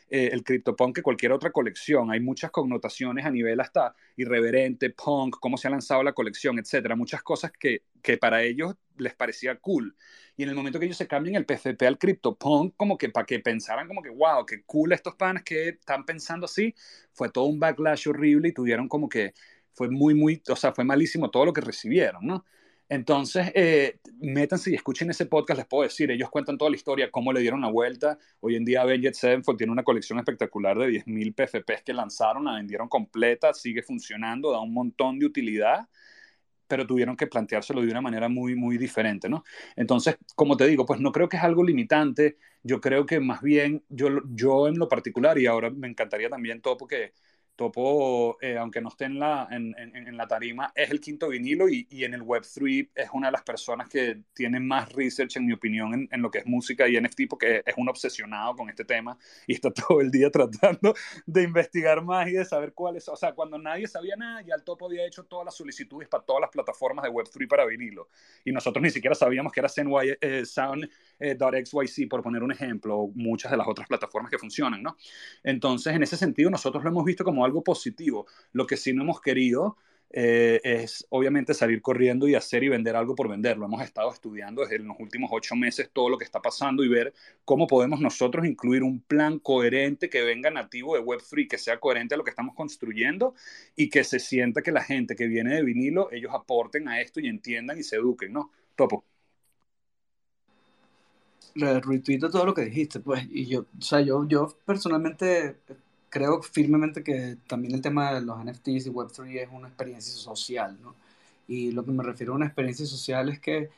[0.10, 2.12] eh, el CryptoPunk que cualquier otra colección.
[2.12, 6.96] Hay muchas connotaciones a nivel hasta irreverente, punk, cómo se ha lanzado la colección, etcétera.
[6.96, 9.96] Muchas cosas que, que para ellos les parecía cool.
[10.36, 13.26] Y en el momento que ellos se cambian el PFP al CryptoPunk, como que para
[13.26, 16.74] que pensaran como que, wow, qué cool estos panes que están pensando así,
[17.14, 19.34] fue todo un backlash horrible y tuvieron como que
[19.74, 22.46] fue muy, muy, o sea, fue malísimo todo lo que recibieron, ¿no?
[22.90, 27.12] Entonces, eh, métanse y escuchen ese podcast, les puedo decir, ellos cuentan toda la historia,
[27.12, 28.18] cómo le dieron la vuelta.
[28.40, 32.56] Hoy en día Avenged Sevenfold tiene una colección espectacular de 10.000 PFPs que lanzaron, la
[32.56, 35.88] vendieron completa, sigue funcionando, da un montón de utilidad,
[36.68, 39.44] pero tuvieron que planteárselo de una manera muy, muy diferente, ¿no?
[39.76, 43.42] Entonces, como te digo, pues no creo que es algo limitante, yo creo que más
[43.42, 47.14] bien, yo, yo en lo particular, y ahora me encantaría también todo porque
[47.60, 51.68] Topo, eh, aunque no esté en la, en, en, la tarima, es el quinto vinilo
[51.68, 55.46] y, y, en el Web3 es una de las personas que tiene más research, en
[55.46, 58.86] mi opinión, en, lo que es música y NFT, porque es un obsesionado con este
[58.86, 60.94] tema y está todo el día tratando
[61.26, 63.10] de investigar más y de saber cuáles.
[63.10, 66.24] O sea, cuando nadie sabía nada, ya el Topo había hecho todas las solicitudes para
[66.24, 68.08] todas las plataformas de Web3 para vinilo.
[68.46, 69.70] Y nosotros ni siquiera sabíamos que era
[70.22, 74.96] eh, Sound.xyz, por poner un ejemplo, o muchas de las otras plataformas que funcionan, ¿no?
[75.44, 78.26] Entonces, en ese sentido, nosotros lo hemos visto como algo positivo.
[78.54, 79.78] Lo que sí no hemos querido
[80.12, 83.66] eh, es obviamente salir corriendo y hacer y vender algo por venderlo.
[83.66, 87.14] Hemos estado estudiando desde los últimos ocho meses todo lo que está pasando y ver
[87.46, 92.16] cómo podemos nosotros incluir un plan coherente que venga nativo de Web3, que sea coherente
[92.16, 93.36] a lo que estamos construyendo
[93.76, 97.20] y que se sienta que la gente que viene de vinilo, ellos aporten a esto
[97.20, 98.52] y entiendan y se eduquen, ¿no?
[98.76, 99.06] Topo.
[101.56, 105.58] Retuito todo lo que dijiste, pues, y yo, o sea, yo, yo personalmente
[106.10, 110.78] creo firmemente que también el tema de los NFTs y Web3 es una experiencia social,
[110.82, 110.96] ¿no?
[111.48, 113.70] Y lo que me refiero a una experiencia social es que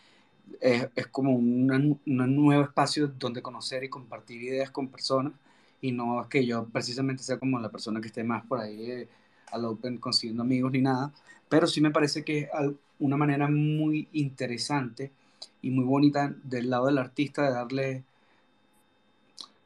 [0.60, 5.34] es, es como un nuevo espacio donde conocer y compartir ideas con personas
[5.82, 8.92] y no es que yo precisamente sea como la persona que esté más por ahí
[8.92, 9.08] eh,
[9.52, 11.12] al open consiguiendo amigos ni nada,
[11.50, 12.50] pero sí me parece que es
[13.00, 15.12] una manera muy interesante
[15.62, 18.04] y muy bonita del lado del artista de darle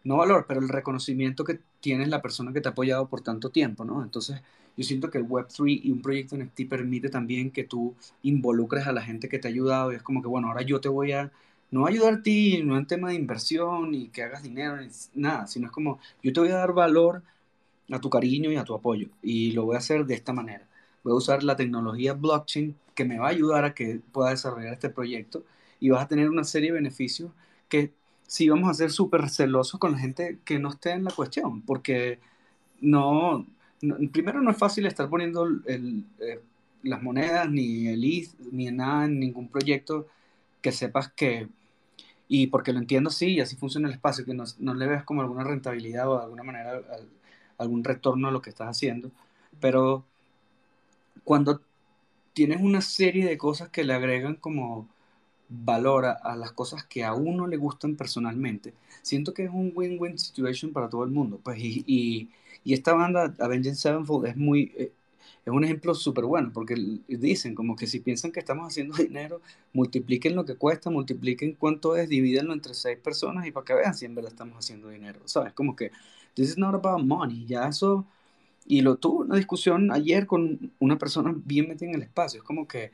[0.04, 3.52] no valor, pero el reconocimiento que tienes la persona que te ha apoyado por tanto
[3.52, 4.02] tiempo, ¿no?
[4.02, 4.41] Entonces,
[4.76, 7.93] yo siento que el Web3 y un proyecto NFT permite también que tú
[8.24, 10.82] involucres a la gente que te ha ayudado y es como que, bueno, ahora yo
[10.82, 11.32] te voy a,
[11.69, 15.45] no ayudar a ti, no en tema de inversión y que hagas dinero, ni nada,
[15.45, 17.21] sino es como, yo te voy a dar valor
[17.91, 20.67] a tu cariño y a tu apoyo y lo voy a hacer de esta manera.
[21.04, 24.74] Voy a usar la tecnología blockchain que me va a ayudar a que pueda desarrollar
[24.74, 25.43] este proyecto
[25.80, 27.32] y vas a tener una serie de beneficios
[27.69, 27.93] que
[28.27, 31.61] sí vamos a ser súper celosos con la gente que no esté en la cuestión,
[31.61, 32.19] porque
[32.81, 33.45] no,
[34.11, 36.41] primero no es fácil estar poniendo el, eh,
[36.83, 40.07] las monedas ni el ETH ni nada en ningún proyecto
[40.61, 41.47] que sepas que,
[42.27, 45.03] y porque lo entiendo así y así funciona el espacio, que no, no le veas
[45.03, 46.81] como alguna rentabilidad o de alguna manera
[47.57, 49.11] algún retorno a lo que estás haciendo,
[49.59, 50.03] pero
[51.23, 51.61] cuando
[52.33, 54.88] tienes una serie de cosas que le agregan como
[55.49, 60.17] valor a, las cosas que a uno le gustan personalmente, siento que es un win-win
[60.17, 61.39] situation para todo el mundo.
[61.43, 62.29] Pues, y,
[62.65, 64.71] esta banda, Avenged Sevenfold, es muy...
[64.77, 64.91] Eh,
[65.45, 66.75] es un ejemplo súper bueno, porque
[67.08, 69.41] dicen como que si piensan que estamos haciendo dinero,
[69.73, 73.93] multipliquen lo que cuesta, multipliquen cuánto es, divídenlo entre seis personas y para que vean
[73.93, 75.53] si en verdad estamos haciendo dinero, ¿sabes?
[75.53, 75.91] Como que,
[76.34, 78.08] this is not about money, ya eso,
[78.65, 82.43] y lo tuve una discusión ayer con una persona bien metida en el espacio, es
[82.43, 82.91] como que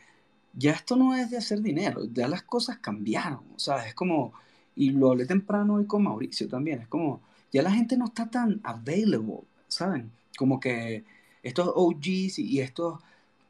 [0.54, 3.88] ya esto no es de hacer dinero, ya las cosas cambiaron, ¿sabes?
[3.88, 4.34] Es como,
[4.76, 8.30] y lo hablé temprano hoy con Mauricio también, es como, ya la gente no está
[8.30, 10.12] tan available, ¿saben?
[10.38, 11.04] Como que
[11.44, 13.00] estos OGs y estos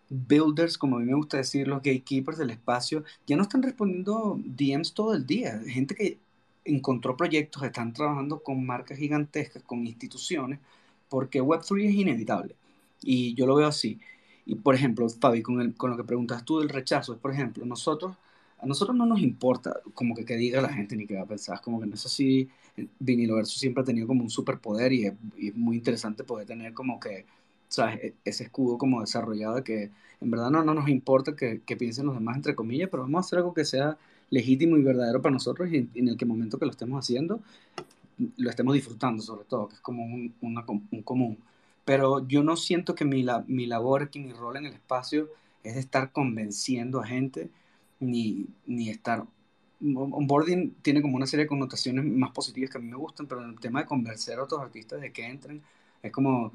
[0.10, 4.40] builders, como a mí me gusta decir, los gatekeepers del espacio, ya no están respondiendo
[4.44, 5.62] DMs todo el día.
[5.66, 6.18] Gente que
[6.66, 10.60] encontró proyectos, están trabajando con marcas gigantescas, con instituciones,
[11.10, 12.56] porque Web3 es inevitable.
[13.02, 14.00] Y yo lo veo así.
[14.46, 17.32] Y por ejemplo, Fabi, con, el, con lo que preguntas tú del rechazo, es por
[17.32, 18.16] ejemplo, nosotros,
[18.60, 21.28] a nosotros no nos importa como que, que diga la gente ni que va a
[21.28, 22.50] pensar, como que no es así.
[23.00, 26.74] Vinilo Verso siempre ha tenido como un superpoder y y es muy interesante poder tener
[26.74, 27.26] como que
[27.78, 31.78] e, ese escudo como desarrollado de que en verdad no, no nos importa que, que,
[31.78, 33.98] piensen los demás, entre comillas, pero vamos a hacer algo que sea
[34.30, 37.42] legítimo y verdadero para nosotros y, en el que momento que lo estemos haciendo
[38.38, 41.38] lo estemos disfrutando sobre todo, que es como un, un común.
[41.86, 45.30] Pero yo no siento que mi, la, mi labor aquí, mi rol en el espacio
[45.63, 47.50] es estar convenciendo a gente
[48.00, 49.26] ni, ni estar...
[49.84, 53.44] Onboarding tiene como una serie de connotaciones más positivas que a mí me gustan, pero
[53.44, 55.63] el tema de convencer a otros artistas de que entren,
[56.04, 56.54] es como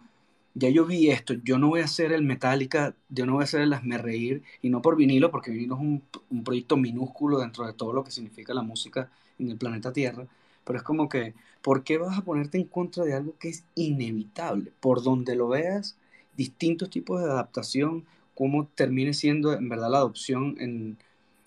[0.57, 3.45] ya yo vi esto, yo no voy a hacer el Metallica, yo no voy a
[3.45, 7.39] hacer el Hazme Reír, y no por vinilo, porque vinilo es un, un, proyecto minúsculo
[7.39, 10.27] dentro de todo lo que significa la música en el planeta Tierra,
[10.67, 13.65] pero es como que, ¿por qué vas a ponerte en contra de algo que es
[13.77, 14.73] inevitable?
[14.81, 15.97] Por donde lo veas,
[16.37, 20.99] distintos tipos de adaptación, cómo termine siendo en verdad la adopción en,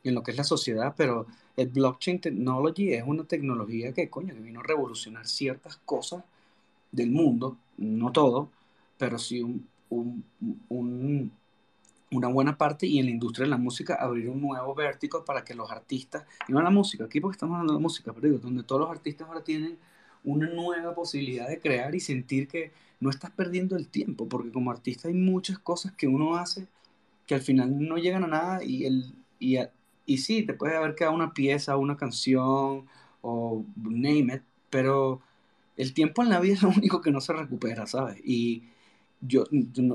[0.03, 1.27] en lo que es la sociedad, pero
[1.57, 6.23] el blockchain technology es una tecnología que, coño, que vino a revolucionar ciertas cosas
[6.91, 8.49] del mundo, no todo,
[8.97, 9.67] pero sí un,
[10.69, 11.31] un,
[12.11, 15.43] una buena parte y en la industria de la música abrir un nuevo vértigo para
[15.43, 18.39] que los artistas, y no la música, aquí porque estamos hablando de música, pero digo,
[18.39, 19.77] donde todos los artistas ahora tienen
[20.23, 24.71] una nueva posibilidad de crear y sentir que no estás perdiendo el tiempo, porque como
[24.71, 26.67] artista hay muchas cosas que uno hace
[27.29, 29.57] que al final no llegan a nada y, el, y,
[30.07, 32.87] y sí, te puede haber quedado una pieza, una canción
[33.21, 34.41] o name it,
[34.71, 35.21] pero
[35.77, 38.17] el tiempo en la vida es lo único que no se recupera, ¿sabes?
[38.25, 38.63] Y
[39.21, 39.43] yo,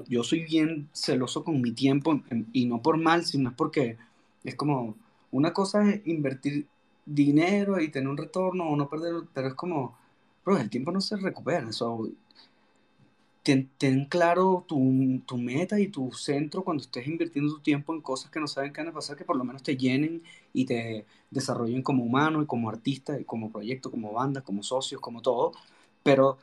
[0.09, 2.21] yo, soy bien celoso con mi tiempo
[2.53, 3.97] y no por mal, sino porque
[4.45, 4.97] es como,
[5.31, 6.67] una cosa es invertir
[7.07, 9.97] dinero y tener un retorno o no perder, pero es como,
[10.45, 11.69] bro, el tiempo no se recupera.
[11.69, 12.11] eso
[13.43, 18.01] ten, ten, claro tu, tu, meta y tu centro cuando estés invirtiendo tu tiempo en
[18.01, 20.65] cosas que no saben qué van a pasar, que por lo menos te llenen y
[20.65, 25.21] te desarrollen como humano y como artista y como proyecto, como banda, como socios, como
[25.23, 25.53] todo.
[26.03, 26.39] Pero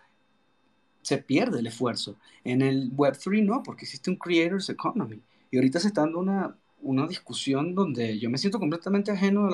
[1.01, 2.15] se pierde el esfuerzo.
[2.43, 5.19] En el Web3 no, porque existe un Creators Economy.
[5.49, 9.49] Y ahorita se está dando una, una discusión donde yo me siento completamente ajeno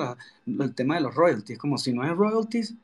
[0.58, 1.58] al tema de los royalties.
[1.58, 2.74] Como si no hay royalties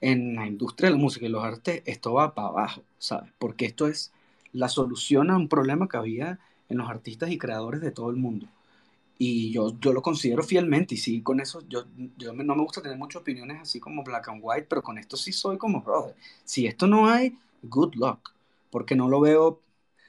[0.00, 3.30] en la industria de la música y los artes, esto va para abajo, ¿sabes?
[3.38, 4.12] Porque esto es
[4.52, 8.16] la solución a un problema que había en los artistas y creadores de todo el
[8.16, 8.46] mundo.
[9.18, 11.84] Y yo, yo lo considero fielmente, y sí, con eso, yo,
[12.16, 15.16] yo no me gusta tener muchas opiniones así como black and white, pero con esto
[15.18, 18.34] sí soy como, brother, si esto no hay, good luck,
[18.70, 19.60] porque no lo veo,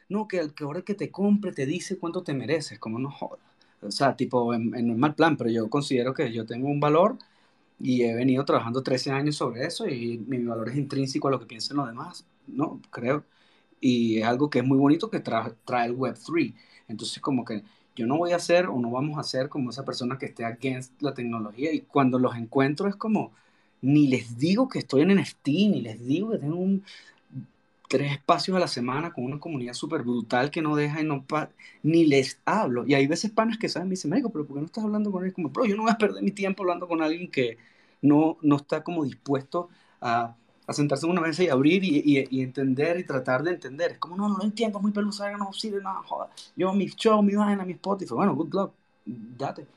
[0.10, 3.12] no, que el que ahora que te compre te dice cuánto te mereces, como no
[3.12, 3.40] jodas.
[3.82, 7.18] O sea, tipo, en, en mal plan, pero yo considero que yo tengo un valor
[7.80, 11.40] y he venido trabajando 13 años sobre eso y mi valor es intrínseco a lo
[11.40, 12.80] que piensen los demás, ¿no?
[12.92, 13.26] Creo.
[13.80, 16.54] Y es algo que es muy bonito que trae el Web3.
[16.88, 17.64] Entonces, como que
[17.96, 20.46] yo no voy a ser o no vamos a ser como esa persona que esté
[20.46, 23.32] against la tecnología y cuando los encuentro es como,
[23.82, 26.84] ni les digo que estoy en NFT, ni les digo que tengo un,
[27.92, 31.26] tres espacios a la semana con una comunidad súper brutal que no deja y no
[31.84, 32.88] ni les hablo.
[32.88, 35.12] Y hay veces panas que saben, me dicen, médico, pero ¿por qué no estás hablando
[35.12, 35.34] con él?
[35.34, 37.58] Como, bro, yo no voy a perder mi tiempo hablando con alguien que
[38.02, 39.68] no, no está como dispuesto
[40.00, 40.36] a,
[40.68, 43.92] a sentarse en una mesa y abrir y, y, entender y tratar de entender.
[43.92, 46.30] Es como, no, no lo entiendo, es muy pelusa, no sirve nada, joder.
[46.56, 48.74] Yo, mi show, mi vaina, mi Spotify, bueno, good luck,
[49.06, 49.68] date.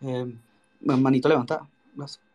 [0.00, 0.34] Eh,
[0.80, 2.29] manito levantada, gracias.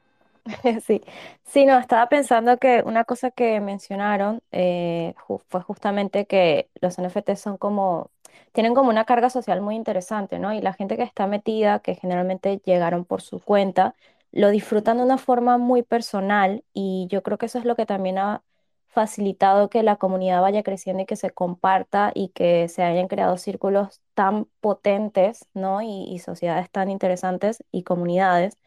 [0.85, 1.01] Sí,
[1.43, 5.15] sí, no, estaba pensando que una cosa que mencionaron eh,
[5.49, 8.11] fue justamente que los NFT son como,
[8.51, 10.53] tienen como una carga social muy interesante, ¿no?
[10.53, 13.95] Y la gente que está metida, que generalmente llegaron por su cuenta,
[14.31, 17.85] lo disfrutan de una forma muy personal y yo creo que eso es lo que
[17.85, 18.43] también ha
[18.87, 23.37] facilitado que la comunidad vaya creciendo y que se comparta y que se hayan creado
[23.37, 25.81] círculos tan potentes, ¿no?
[25.81, 28.57] Y sociedades tan interesantes y comunidades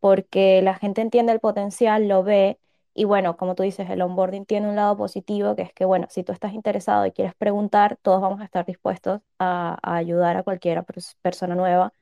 [0.00, 2.58] porque la gente entiende el potencial, lo ve
[2.94, 6.06] y bueno, como tú dices, el onboarding tiene un lado positivo, que es que bueno,
[6.10, 10.36] si tú estás interesado y quieres preguntar, todos vamos a estar dispuestos a, a ayudar
[10.36, 11.92] a cualquier pers- persona nueva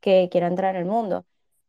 [0.00, 1.24] que quiera entrar en el mundo.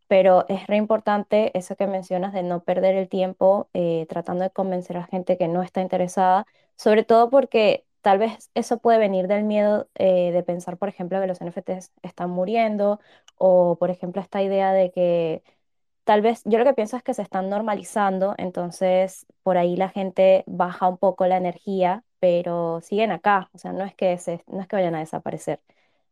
[0.07, 4.51] Pero es re importante eso que mencionas de no perder el tiempo eh, tratando de
[4.51, 6.45] convencer a gente que no está interesada,
[6.77, 11.19] sobre todo porque tal vez eso puede venir del miedo eh, de pensar, por ejemplo,
[11.19, 12.99] que los NFTs están muriendo
[13.37, 15.43] o, por ejemplo, esta idea de que
[16.07, 19.89] Tal vez, yo lo que pienso es que se están normalizando, entonces por ahí la
[19.89, 24.41] gente baja un poco la energía, pero siguen acá, o sea, no es que se,
[24.47, 25.61] no es que vayan a desaparecer.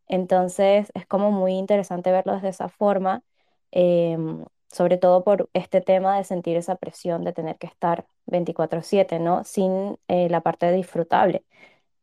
[0.07, 3.23] Entonces es como muy interesante verlo desde esa forma,
[3.71, 9.19] em, sobre todo por este tema de sentir esa presión de tener que estar 24/7,
[9.19, 9.43] ¿no?
[9.45, 11.45] Sin eh, la parte disfrutable.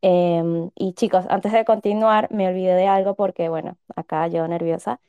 [0.03, 5.01] Em, y chicos, antes de continuar, me olvidé de algo porque, bueno, acá yo nerviosa.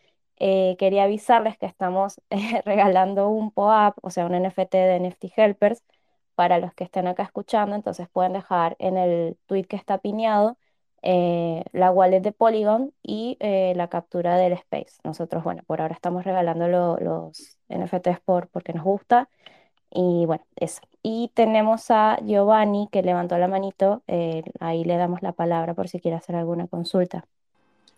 [0.45, 5.31] Eh, quería avisarles que estamos eh, regalando un POAP, o sea, un NFT de NFT
[5.37, 5.83] Helpers,
[6.35, 7.75] para los que estén acá escuchando.
[7.75, 10.57] Entonces pueden dejar en el tweet que está pineado
[11.01, 14.95] eh, la wallet de Polygon y eh, la captura del space.
[15.03, 19.29] Nosotros, bueno, por ahora estamos regalando lo- los NFTs por, porque nos gusta.
[19.91, 20.81] Y bueno, eso.
[21.03, 24.03] Y tenemos a Giovanni que levantó la manito.
[24.07, 27.25] eh, ahí le damos la palabra por si quiere hacer alguna consulta.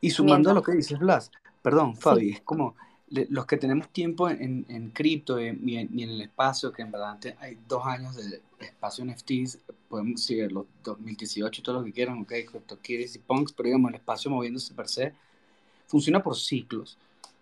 [0.06, 1.32] Y sumando a lo que dices, Blas,
[1.62, 2.76] perdón, Sí, Fabi, es como
[3.10, 6.82] le- los que tenemos tiempo en, en cripto y en, y en- el espacio, que
[6.82, 11.80] en verdad antes hay dos años de espacio NFTs, podemos seguir los 2018 y todo
[11.80, 15.14] lo que quieran, ok, CryptoKitties y Punks, pero digamos, el espacio moviéndose per se,
[15.88, 16.98] funciona por ciclos,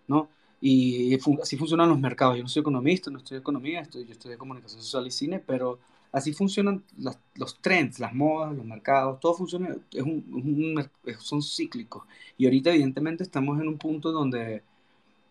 [0.08, 0.28] ¿no?
[0.60, 2.36] Y fun- así funcionan los mercados.
[2.36, 5.78] Yo no soy economista, no estudio economía, estoy, yo estudio comunicación social y cine, pero
[6.14, 11.22] así funcionan las- los trends, las modas, los mercados, todo funciona, es un, es un
[11.22, 12.04] son cíclicos.
[12.38, 14.62] Y ahorita evidentemente estamos en un punto donde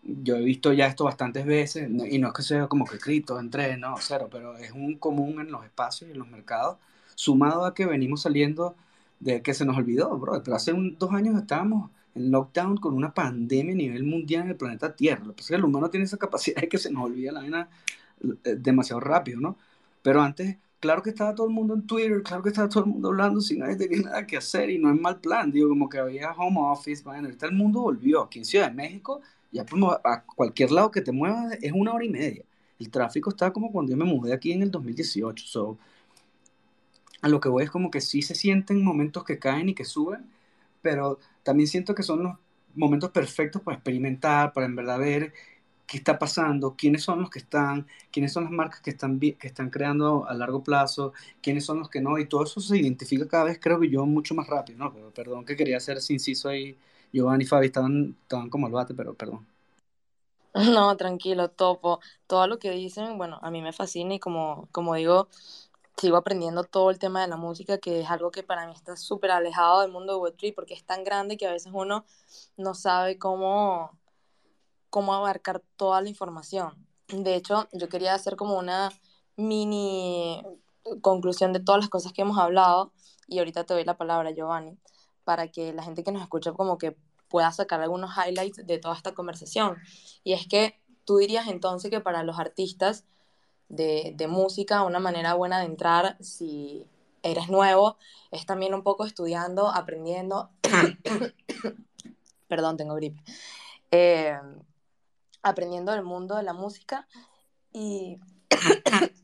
[0.02, 3.38] yo he visto ya esto bastantes veces, y no es que sea como que cripto,
[3.40, 6.76] entré, no, cero, pero es un común en los espacios y en los mercados,
[7.14, 8.76] sumado a que venimos saliendo
[9.20, 12.94] de que se nos olvidó, bro, pero hace un- dos años estábamos en lockdown con
[12.94, 15.24] una pandemia a nivel mundial en el planeta Tierra.
[15.24, 17.32] Lo que pasa es que el humano tiene esa capacidad de que se nos olvida
[17.32, 17.68] la vaina
[18.44, 19.56] eh, demasiado rápido, ¿no?
[20.02, 22.90] Pero antes, claro que estaba todo el mundo en Twitter, claro que estaba todo el
[22.90, 25.88] mundo hablando sin nadie tenía nada que hacer y no es mal plan, digo, como
[25.88, 28.20] que había home office, bueno, ahorita el mundo volvió.
[28.22, 31.94] Aquí en Ciudad de México, ya como a cualquier lado que te muevas es una
[31.94, 32.44] hora y media.
[32.78, 35.78] El tráfico está como cuando yo me mudé aquí en el 2018, so,
[37.22, 39.86] a lo que voy es como que sí se sienten momentos que caen y que
[39.86, 40.26] suben,
[40.82, 42.36] pero también siento que son los
[42.74, 45.32] momentos perfectos para experimentar, para en verdad ver
[45.86, 49.36] qué está pasando, quiénes son los que están, quiénes son las marcas que están, que
[49.42, 51.12] están creando a largo plazo,
[51.42, 54.06] quiénes son los que no, y todo eso se identifica cada vez, creo que yo,
[54.06, 54.92] mucho más rápido, ¿no?
[54.92, 56.76] Pero, perdón que quería ser inciso ahí,
[57.12, 59.46] Giovanni y Fabi estaban, estaban como al bate, pero perdón.
[60.54, 62.00] No, tranquilo, topo.
[62.26, 65.28] Todo lo que dicen, bueno, a mí me fascina y como, como digo,
[65.96, 68.96] sigo aprendiendo todo el tema de la música, que es algo que para mí está
[68.96, 72.04] súper alejado del mundo de Web3 porque es tan grande que a veces uno
[72.56, 73.98] no sabe cómo,
[74.94, 76.86] cómo abarcar toda la información.
[77.08, 78.92] De hecho, yo quería hacer como una
[79.34, 80.40] mini
[81.00, 82.92] conclusión de todas las cosas que hemos hablado
[83.26, 84.78] y ahorita te doy la palabra, Giovanni,
[85.24, 88.94] para que la gente que nos escucha como que pueda sacar algunos highlights de toda
[88.94, 89.78] esta conversación.
[90.22, 93.04] Y es que tú dirías entonces que para los artistas
[93.68, 96.86] de, de música, una manera buena de entrar, si
[97.24, 97.96] eres nuevo,
[98.30, 100.50] es también un poco estudiando, aprendiendo,
[102.46, 103.20] perdón, tengo gripe,
[103.90, 104.38] eh,
[105.44, 107.08] aprendiendo del mundo de la música
[107.72, 108.20] y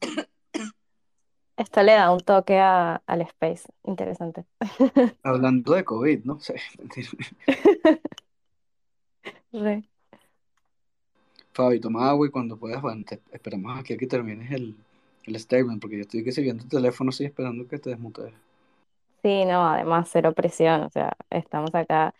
[1.57, 3.69] esto le da un toque a- al space.
[3.85, 4.47] Interesante.
[5.23, 6.39] Hablando de COVID, ¿no?
[6.41, 7.09] Sí, mentira.
[9.53, 9.83] Re.
[11.53, 14.75] Fabi, toma agua y cuando puedas, bueno, te esperamos aquí a que termines el,
[15.27, 18.33] el statement, porque yo estoy que siguiendo el teléfono, así esperando que te desmutes.
[19.23, 22.15] Sí, no, además cero presión, o sea, estamos acá.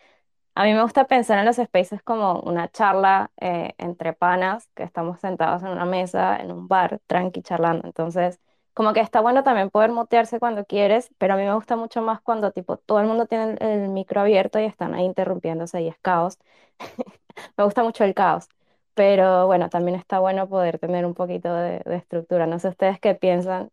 [0.55, 4.83] A mí me gusta pensar en los spaces como una charla eh, entre panas, que
[4.83, 7.87] estamos sentados en una mesa, en un bar, tranqui, charlando.
[7.87, 8.39] Entonces,
[8.73, 12.01] como que está bueno también poder mutearse cuando quieres, pero a mí me gusta mucho
[12.01, 15.87] más cuando tipo todo el mundo tiene el, micro abierto y están ahí interrumpiéndose y
[15.87, 16.37] es caos.
[17.57, 18.47] Me gusta mucho el caos,
[18.93, 22.45] pero bueno, también está bueno poder tener un poquito de, de estructura.
[22.47, 23.69] No sé ustedes qué piensan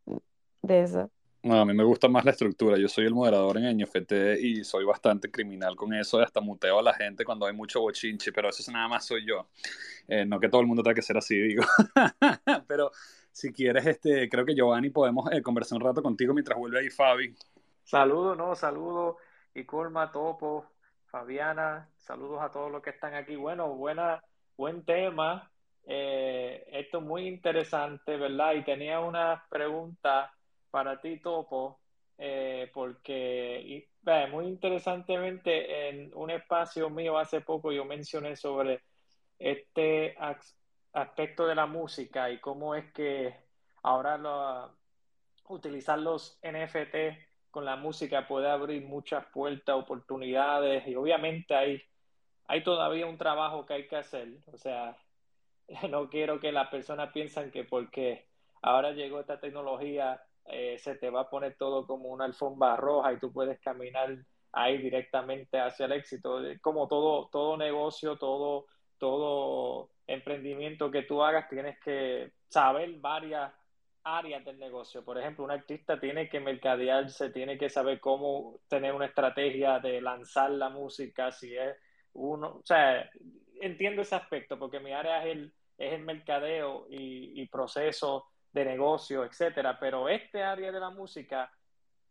[0.62, 1.10] de eso.
[1.42, 2.76] No, a mí me gusta más la estructura.
[2.78, 6.20] Yo soy el moderador en NFT y soy bastante criminal con eso.
[6.20, 9.46] Hasta muteo a la gente cuando hay mucho bochinche, pero eso nada más soy yo.
[10.08, 11.62] Eh, no que todo el mundo tenga que ser así, digo.
[12.66, 12.90] pero
[13.30, 16.90] si quieres, este, creo que Giovanni podemos eh, conversar un rato contigo mientras vuelve ahí
[16.90, 17.34] Fabi.
[17.84, 19.16] Saludos, no, saludos.
[19.54, 20.66] Y Colma, Topo,
[21.06, 23.36] Fabiana, saludos a todos los que están aquí.
[23.36, 24.22] Bueno, buena,
[24.56, 25.50] buen tema.
[25.86, 28.54] Eh, esto es muy interesante, ¿verdad?
[28.54, 30.32] Y tenía una pregunta
[30.70, 31.80] para ti, Topo,
[32.18, 33.88] eh, porque y,
[34.30, 38.82] muy interesantemente en un espacio mío hace poco yo mencioné sobre
[39.38, 40.16] este
[40.92, 43.34] aspecto de la música y cómo es que
[43.82, 44.74] ahora lo,
[45.48, 51.82] utilizar los NFT con la música puede abrir muchas puertas, oportunidades y obviamente hay,
[52.46, 54.28] hay todavía un trabajo que hay que hacer.
[54.52, 54.96] O sea,
[55.90, 58.26] no quiero que las personas piensen que porque
[58.62, 63.12] ahora llegó esta tecnología eh, se te va a poner todo como una alfombra roja
[63.12, 64.16] y tú puedes caminar
[64.52, 66.40] ahí directamente hacia el éxito.
[66.60, 68.66] Como todo, todo negocio, todo,
[68.98, 73.52] todo emprendimiento que tú hagas, tienes que saber varias
[74.02, 75.04] áreas del negocio.
[75.04, 80.00] Por ejemplo, un artista tiene que mercadearse, tiene que saber cómo tener una estrategia de
[80.00, 81.76] lanzar la música, si es
[82.14, 83.08] uno, o sea,
[83.60, 88.26] entiendo ese aspecto porque mi área es el, es el mercadeo y, y proceso
[88.58, 89.78] de negocio, etcétera.
[89.78, 91.50] Pero este área de la música,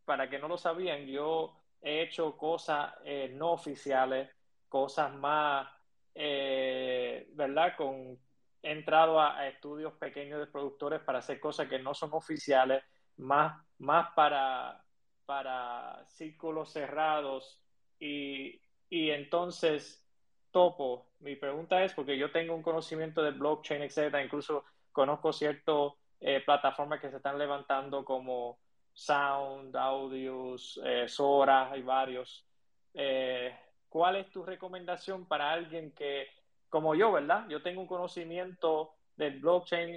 [0.05, 4.29] para que no lo sabían, yo he hecho cosas eh, no oficiales,
[4.69, 5.67] cosas más,
[6.15, 7.75] eh, ¿verdad?
[7.75, 8.17] Con,
[8.63, 12.83] he entrado a, estudios pequeños de productores para hacer cosas que no son oficiales,
[13.17, 14.83] más, más para,
[15.25, 17.61] para círculos cerrados.
[17.99, 20.05] Y, y entonces,
[20.51, 25.97] topo, mi pregunta es, porque yo tengo un conocimiento de blockchain, etcétera, incluso conozco cierto
[26.19, 28.59] eh, plataformas que se están levantando como
[28.93, 32.45] Sound, Audios, eh, Sora, hay varios.
[32.93, 33.55] Eh,
[33.87, 36.27] ¿Cuál es tu recomendación para alguien que,
[36.69, 37.47] como yo, verdad?
[37.49, 39.95] Yo tengo un conocimiento del blockchain,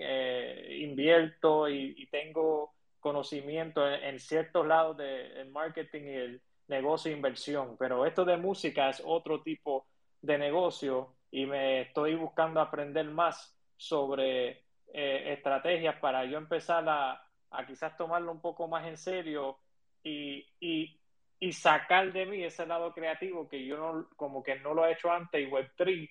[0.83, 8.07] invierto y, tengo conocimiento en, ciertos lados del marketing y el negocio de inversión, pero
[8.07, 9.87] esto de música es otro tipo
[10.23, 17.23] de negocio y me estoy buscando aprender más sobre eh, estrategias para yo empezar a,
[17.51, 19.59] a, quizás tomarlo un poco más en serio
[20.03, 21.01] y, y,
[21.39, 24.93] y, sacar de mí ese lado creativo que yo no, como que no lo he
[24.93, 26.11] hecho antes y Web3,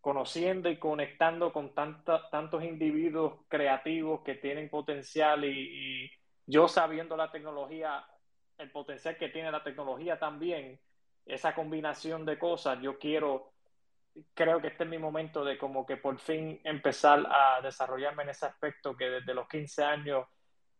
[0.00, 6.10] conociendo y conectando con tanta, tantos individuos creativos que tienen potencial y, y
[6.46, 8.04] yo sabiendo la tecnología,
[8.58, 10.80] el potencial que tiene la tecnología también,
[11.24, 13.51] esa combinación de cosas, yo quiero
[14.34, 18.30] creo que este es mi momento de como que por fin empezar a desarrollarme en
[18.30, 20.26] ese aspecto que desde los 15 años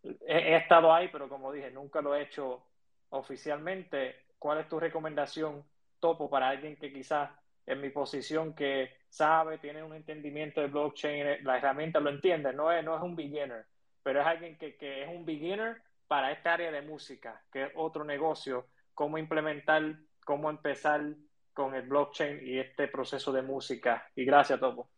[0.03, 2.67] he, he, estado ahí, pero como dije, nunca lo he hecho
[3.11, 4.27] oficialmente.
[4.39, 5.65] ¿Cuál es tu recomendación,
[6.01, 7.31] Topo, para alguien que quizás
[7.67, 12.73] en mi posición que sabe, tiene un entendimiento de blockchain, la herramienta lo entiende, no
[12.73, 13.67] es, no es un beginner,
[14.03, 17.73] pero es alguien que, que es un beginner para esta área de música, que es
[17.77, 21.03] otro negocio, cómo implementar, cómo empezar
[21.53, 24.07] con el blockchain y este proceso de música.
[24.15, 24.89] Y gracias, Topo.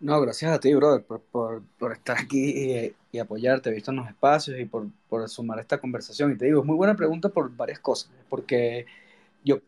[0.00, 3.96] No, gracias a ti, brother, por, por, por estar aquí y, y, apoyarte, visto en
[3.96, 6.32] los espacios y por, por sumar esta conversación.
[6.32, 8.86] Y te digo, es muy buena pregunta por varias cosas, porque
[9.44, 9.58] yo,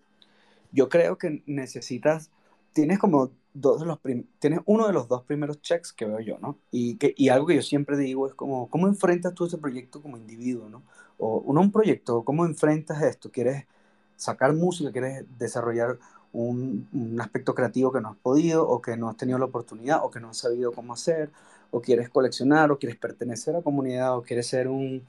[0.70, 2.30] yo creo que necesitas,
[2.72, 6.20] tienes como dos de los, prim, tienes uno de los dos primeros checks que veo
[6.20, 6.58] yo, ¿no?
[6.70, 10.00] Y, que, y algo que yo siempre digo es como, ¿cómo enfrentas tú ese proyecto
[10.00, 10.84] como individuo, ¿no?
[11.18, 13.32] O uno un proyecto, ¿cómo enfrentas esto?
[13.32, 13.66] ¿Quieres
[14.20, 15.98] sacar música, quieres desarrollar
[16.32, 20.10] un, aspecto creativo que no has podido o que no has tenido la oportunidad o
[20.10, 21.30] que no has sabido cómo hacer,
[21.70, 25.02] o quieres coleccionar o quieres pertenecer a comunidad o quieres ser un,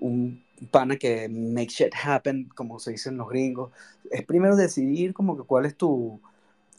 [0.00, 3.70] un pana que make shit happen, como se dicen los gringos.
[4.10, 6.20] Es primero decidir como que cuál es tu,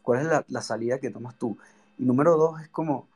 [0.03, 1.57] cuál es la, salida que tomas tú.
[1.97, 3.07] Y número dos es como,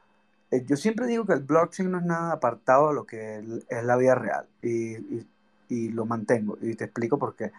[0.51, 3.84] eh, yo siempre digo que el blockchain no es nada apartado de lo que es
[3.84, 7.51] la vida real y lo mantengo y te explico por qué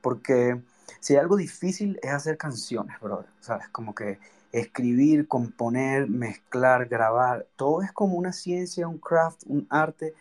[0.00, 0.60] porque
[1.00, 3.68] si hay algo difícil es hacer canciones, brother, ¿sabes?
[3.68, 4.18] Como que
[4.52, 10.14] escribir, componer, mezclar, grabar, todo es como una ciencia, un craft, un arte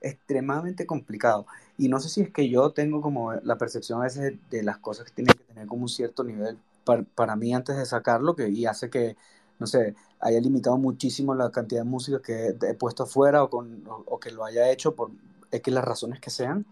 [0.00, 1.46] extremadamente complicado.
[1.78, 4.78] Y no sé si es que yo tengo como la percepción a veces de las
[4.78, 8.34] cosas que tienen que tener como un cierto nivel para, para mí antes de sacarlo
[8.34, 9.16] que, y hace que,
[9.58, 13.86] no sé, haya limitado muchísimo la cantidad de música que he puesto afuera o, con,
[13.88, 15.10] o, o que lo haya hecho por
[15.52, 16.66] X las razones que sean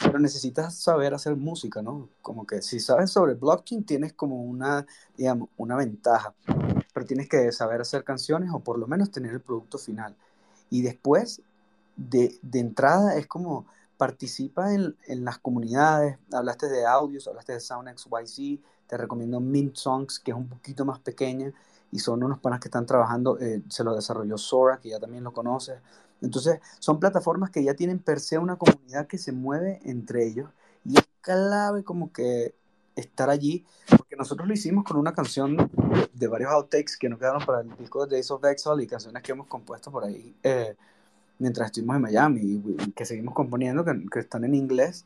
[0.00, 2.08] pero necesitas saber hacer música, ¿no?
[2.22, 4.86] Como que si sabes sobre blockchain tienes como una,
[5.16, 6.34] digamos, una ventaja.
[6.92, 10.16] pero tienes que saber hacer canciones o por lo menos tener el producto final.
[10.70, 11.42] Y después,
[11.96, 13.66] de, de entrada, es como
[13.96, 20.18] participa en, en, las comunidades, hablaste de audios, hablaste de SoundXYZ, te recomiendo Mint Songs,
[20.18, 21.52] que es un poquito más pequeña,
[21.92, 25.22] y son unos panas que están trabajando, eh, se lo desarrolló Sora, que ya también
[25.22, 25.78] lo conoces.
[26.24, 30.50] Entonces, son plataformas que ya tienen per se una comunidad que se mueve entre ellos,
[30.84, 32.54] y es clave como que
[32.96, 35.70] estar allí, porque nosotros lo hicimos con una canción
[36.12, 39.22] de varios outtakes que nos quedaron para el disco de Days of Exile y canciones
[39.22, 40.76] que hemos compuesto por ahí eh,
[41.38, 45.04] mientras estuvimos en Miami y, que seguimos componiendo, que, que están en inglés.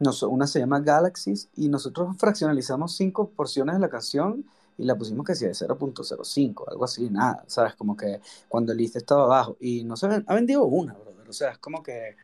[0.00, 4.44] Nos, una se llama Galaxies y nosotros fraccionalizamos cinco porciones de la canción
[4.78, 7.74] y la pusimos que sea de 0.05, algo así, nada, ¿sabes?
[7.74, 11.28] Como que cuando el list estaba abajo y no se ha vendido una, brother.
[11.28, 12.16] O sea, es como que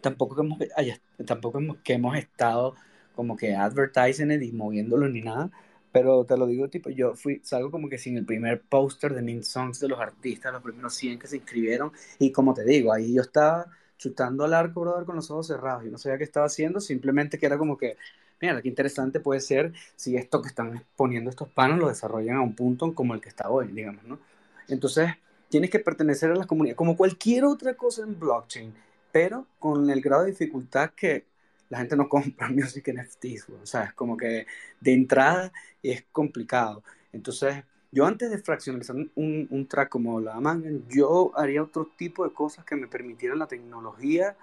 [0.00, 0.58] tampoco hemos,
[1.24, 2.74] tampoco hemos, que hemos estado
[3.14, 5.50] como que advertising y moviéndolo ni nada,
[5.90, 9.22] pero te lo digo, tipo, yo fui, salgo como que sin el primer póster de
[9.22, 12.92] Mint Songs de los artistas, los primeros 100 que se inscribieron, y como te digo,
[12.92, 16.24] ahí yo estaba chutando al arco, brother, con los ojos cerrados, y no sabía qué
[16.24, 17.96] estaba haciendo, simplemente que era como que,
[18.40, 22.42] mira, qué interesante puede ser si esto que están poniendo estos panos lo desarrollan a
[22.42, 24.18] un punto como el que está hoy, digamos, ¿no?
[24.68, 25.10] Entonces,
[25.48, 28.74] tienes que pertenecer a la comunidad, como cualquier otra cosa en blockchain,
[29.12, 31.24] pero con el grado de dificultad que
[31.68, 34.46] la gente no compra music NFTs, o sea, es como que
[34.80, 36.82] de entrada es complicado.
[37.12, 42.24] Entonces, yo antes de fraccionalizar un, un track como la Mangan, yo haría otro tipo
[42.24, 44.36] de cosas que me permitieran la tecnología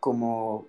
[0.00, 0.68] como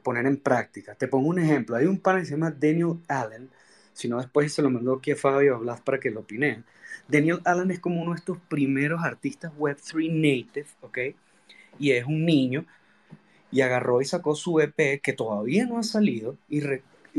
[0.00, 0.94] poner en práctica.
[0.94, 3.50] Te pongo un ejemplo, hay un panel que se llama Daniel Allen,
[3.92, 6.64] si no después se lo mandó aquí a Fabio Blas para que lo opine.
[7.08, 10.98] Daniel Allen es como uno de estos primeros artistas Web3 native, ¿ok?
[11.78, 12.66] Y es un niño
[13.50, 16.60] y agarró y sacó su EP que todavía no ha salido y,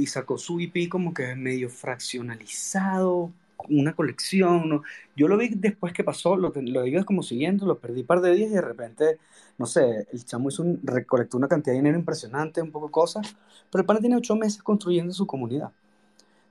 [0.08, 3.32] sacó su EP como que medio fraccionalizado,
[3.70, 4.70] una colección.
[4.70, 4.84] ¿no?
[5.16, 8.22] Yo lo vi después que pasó, lo, lo digo como siguiendo, lo perdí un par
[8.22, 9.20] de días y de repente,
[9.58, 13.36] no sé, el chamo hizo un, recolectó una cantidad de dinero impresionante, un poco cosas,
[13.72, 15.72] pero el pana tiene ocho meses construyendo su comunidad,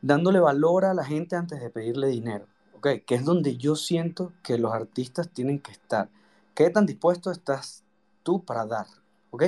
[0.02, 2.88] dándole valor a la gente antes de pedirle dinero, ¿ok?
[3.06, 6.08] Que es donde yo siento que los artistas tienen que estar.
[6.54, 7.84] ¿Qué tan dispuesto estás
[8.22, 8.86] tú para dar?
[9.30, 9.44] ¿Ok?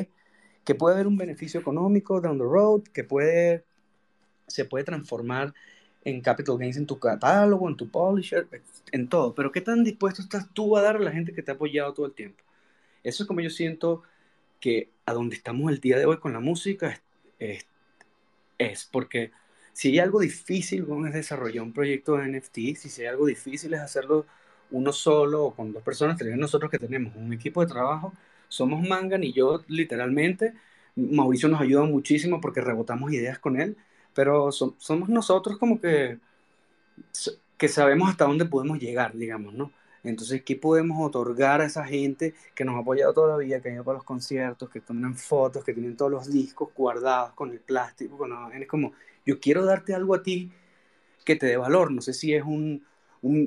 [0.69, 3.65] que puede haber un beneficio económico down the road, que puede,
[4.47, 5.55] se puede transformar
[6.09, 8.47] en capital gains en tu catálogo, en tu publisher,
[8.93, 9.35] en todo.
[9.35, 11.93] Pero ¿qué tan dispuesto estás tú a dar a la gente que te ha apoyado
[11.95, 12.43] todo el tiempo?
[13.03, 14.03] Eso es como yo siento
[14.61, 17.01] que a donde estamos el día de hoy con la música
[17.39, 17.67] es,
[18.59, 19.31] es, porque
[19.73, 23.81] si hay algo difícil es desarrollar un proyecto de NFT, si hay algo difícil es
[23.81, 24.27] hacerlo
[24.71, 28.13] uno solo o con dos personas, nosotros que tenemos un equipo de trabajo
[28.49, 30.55] somos Mangan y yo literalmente,
[30.97, 33.77] Mauricio nos ayuda muchísimo porque rebotamos ideas con él,
[34.19, 36.19] pero somos nosotros como que,
[37.57, 39.71] que sabemos hasta dónde podemos llegar, digamos, ¿no?
[40.03, 43.85] Entonces, ¿qué podemos otorgar a esa gente que nos ha apoyado todavía, que ha ido
[43.85, 48.19] para los conciertos, que toman fotos, que tienen todos los discos guardados con el plástico?
[48.19, 48.91] Con es como,
[49.25, 50.51] yo quiero darte algo a ti
[51.25, 51.93] que te dé valor.
[51.93, 52.85] No sé si es un,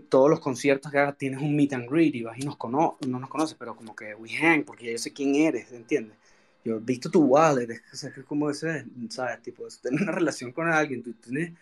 [0.07, 2.97] todos los conciertos que hagas tienes un meet and greet y vas y nos cono
[3.05, 6.15] no nos conoces, pero como que we hang, porque yo sé quién eres, ¿entiendes?
[6.63, 9.41] Yo he visto tu wallet, es, es como ese, ¿sabes?
[9.41, 11.53] Tipo, tener una relación con alguien, tú tienes,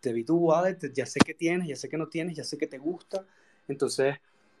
[0.00, 2.58] te vi tu wallet, ya sé que tienes, ya sé que no tienes, ya sé
[2.58, 3.24] que te gusta,
[3.68, 4.16] entonces,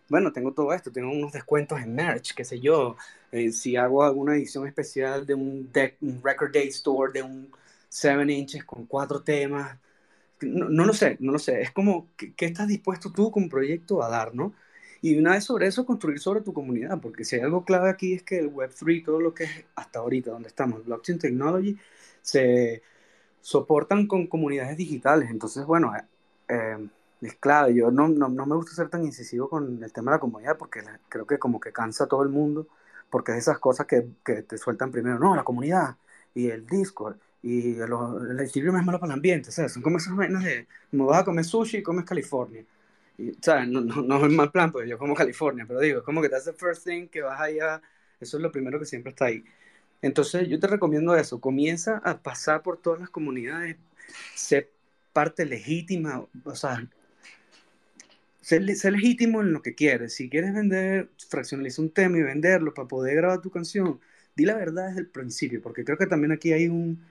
[0.08, 2.96] bueno, tengo todo esto, tengo unos descuentos en merch, qué sé yo,
[3.32, 5.70] eh, si hago alguna edición especial de un,
[6.00, 7.50] un Record Day Store, de un
[7.88, 9.76] 7 inches con cuatro temas,
[10.42, 11.60] no, lo sé, no lo sé.
[11.62, 14.54] Es como, ¿qué, estás dispuesto tú como proyecto a dar, no?
[15.02, 18.14] Y una vez sobre eso, construir sobre tu comunidad, porque si hay algo clave aquí
[18.14, 21.78] es que el Web3, todo lo que es hasta ahorita, donde estamos, Blockchain Technology,
[22.22, 22.82] se
[23.40, 25.30] soportan con comunidades digitales.
[25.30, 26.04] Entonces, bueno, eh,
[26.48, 26.88] eh,
[27.22, 27.74] es clave.
[27.74, 30.58] Yo no, no, no, me gusta ser tan incisivo con el tema de la comunidad,
[30.58, 32.66] porque creo que como que cansa a todo el mundo,
[33.10, 35.96] porque es esas cosas que, que te sueltan primero, no, la comunidad
[36.34, 39.72] y el Discord y el Ethereum es malo para el ambiente, ¿sabes?
[39.72, 42.64] Son como esas vainas de, como vas a comer sushi y comes California.
[43.68, 46.28] No, no, no es mal plan, porque yo como California, pero digo, es como que
[46.28, 47.82] that's the first thing que vas allá,
[48.20, 49.44] eso es lo primero que siempre está ahí.
[50.02, 53.76] Entonces yo te recomiendo eso, comienza a pasar por todas las comunidades,
[54.34, 54.70] sé
[55.12, 56.88] parte legítima, o sea,
[58.40, 60.14] sé, sé legítimo en lo que quieres.
[60.14, 64.00] Si quieres vender, fraccionaliza un tema y venderlo para poder grabar tu canción,
[64.36, 67.04] di la verdad desde el principio, porque creo que también aquí hay un,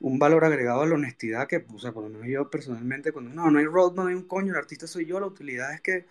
[0.00, 3.34] un valor agregado a la honestidad que, o sea, por lo menos yo personalmente, cuando
[3.34, 5.80] no, no hay roadmap, no hay un coño, el artista soy yo, la utilidad es
[5.80, 6.06] que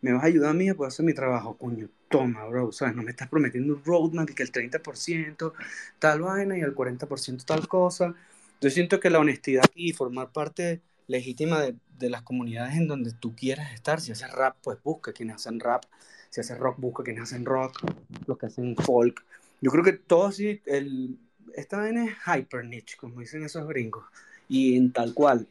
[0.00, 2.94] me vas a ayudar a mí a poder hacer mi trabajo, coño, toma, bro, ¿sabes?
[2.94, 5.52] No me estás prometiendo un roadmap y que el 30%
[5.98, 8.14] tal vaina y el 40% tal cosa.
[8.60, 13.12] Yo siento que la honestidad y formar parte legítima de, de, las comunidades en donde
[13.12, 14.00] tú quieras estar.
[14.00, 15.84] Si haces rap, pues busca quienes hacen rap.
[16.30, 17.80] Si haces rock, busca quienes hacen rock.
[18.26, 19.24] Los que hacen folk.
[19.60, 21.18] Yo creo que todo así, el,
[21.54, 24.04] esta vaina es hyper niche, como dicen esos gringos.
[24.48, 25.46] Y en tal cual,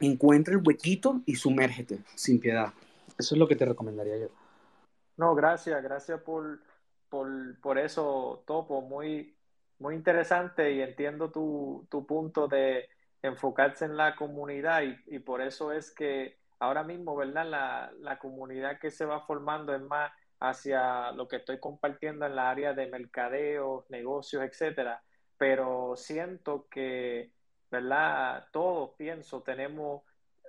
[0.00, 2.72] encuentra el huequito y sumérgete, sin piedad.
[3.18, 4.28] Eso es lo que te recomendaría yo.
[5.16, 6.60] No, gracias, gracias por,
[7.08, 8.80] por, por eso, Topo.
[8.82, 9.36] Muy,
[9.78, 12.88] muy interesante y entiendo tu, tu punto de
[13.22, 17.48] enfocarse en la comunidad y, y, por eso es que ahora mismo, ¿verdad?
[17.48, 22.36] La, la comunidad que se va formando es más hacia lo que estoy compartiendo en
[22.36, 25.02] la área de mercadeo, negocios, etcétera.
[25.36, 27.32] Pero siento que,
[27.70, 28.46] ¿verdad?
[28.52, 30.02] Todos, pienso, tenemos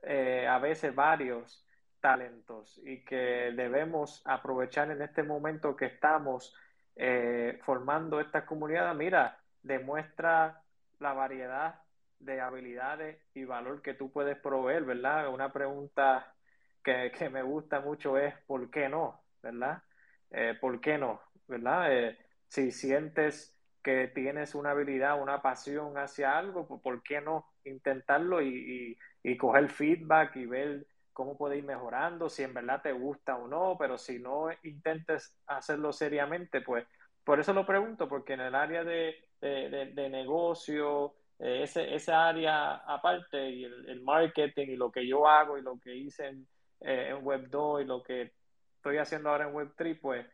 [0.04, 1.66] eh, a veces varios
[2.00, 6.56] talentos y que debemos aprovechar en este momento que estamos
[6.96, 8.94] eh, formando esta comunidad.
[8.94, 10.62] Mira, demuestra
[11.00, 11.82] la variedad
[12.20, 15.30] de habilidades y valor que tú puedes proveer, ¿verdad?
[15.30, 16.36] Una pregunta
[16.84, 19.24] que, que me gusta mucho es ¿por qué no?
[19.42, 19.82] ¿Verdad?
[20.30, 21.22] Eh, ¿Por qué no?
[21.48, 22.16] ¿Verdad?
[22.48, 23.55] Si sientes
[23.86, 29.32] que tienes una habilidad, una pasión hacia algo, pues ¿por qué no intentarlo y, y,
[29.32, 33.48] y coger feedback y ver cómo puede ir mejorando, si en verdad te gusta o
[33.48, 36.88] no, pero si no intentes hacerlo seriamente, pues
[37.24, 42.28] por eso lo pregunto, porque en el área de, de, de negocio, eh, ese, esa
[42.28, 46.26] área aparte y el, el, marketing y lo que yo hago y lo que hice
[46.26, 46.48] en,
[46.82, 48.34] eh, en Web 2 y lo que
[48.78, 50.26] estoy haciendo ahora en Web 3, pues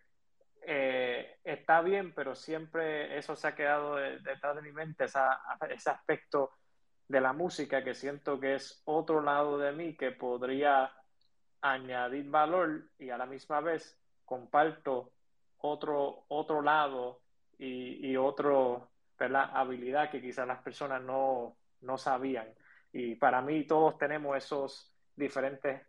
[0.62, 5.89] eh, está bien, pero siempre eso se ha quedado detrás de, mi mente, esa, ese
[5.89, 6.51] aspecto
[7.07, 10.91] de la música que siento que es otro lado de mí que podría
[11.62, 15.12] añadir valor y a la misma vez comparto
[15.57, 17.22] otro, otro lado
[17.57, 19.49] y, y otro, ¿verdad?
[19.53, 22.47] habilidad que quizás las personas no, no sabían.
[22.93, 25.82] Y para mí todos tenemos esos diferentes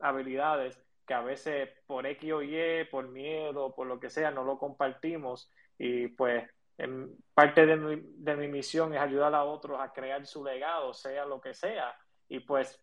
[0.00, 4.44] habilidades que a veces por X o Y, por miedo, por lo que sea, no
[4.44, 6.44] lo compartimos y pues
[6.78, 10.92] en parte de mi, de mi misión es ayudar a otros a crear su legado,
[10.92, 11.94] sea lo que sea.
[12.28, 12.80] Y pues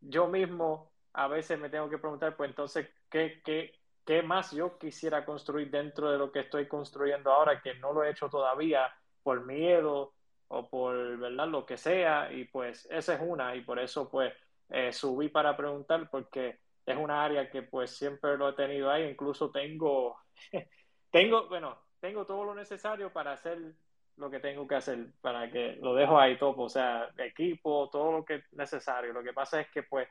[0.00, 4.78] yo mismo a veces me tengo que preguntar, pues entonces, ¿qué, qué, qué más yo
[4.78, 8.92] quisiera construir dentro de lo que estoy construyendo ahora, que no lo he hecho todavía
[9.22, 10.14] por miedo
[10.48, 11.48] o por, ¿verdad?
[11.48, 12.32] Lo que sea.
[12.32, 14.32] Y pues esa es una, y por eso pues
[14.70, 16.58] eh, subí para preguntar, porque
[16.90, 20.16] es una área que pues siempre lo he tenido ahí, incluso tengo,
[21.10, 23.58] tengo, bueno, tengo todo lo necesario para hacer
[24.16, 28.12] lo que tengo que hacer, para que lo dejo ahí todo, o sea, equipo, todo
[28.12, 29.12] lo que es necesario.
[29.12, 30.08] Lo que pasa es que pues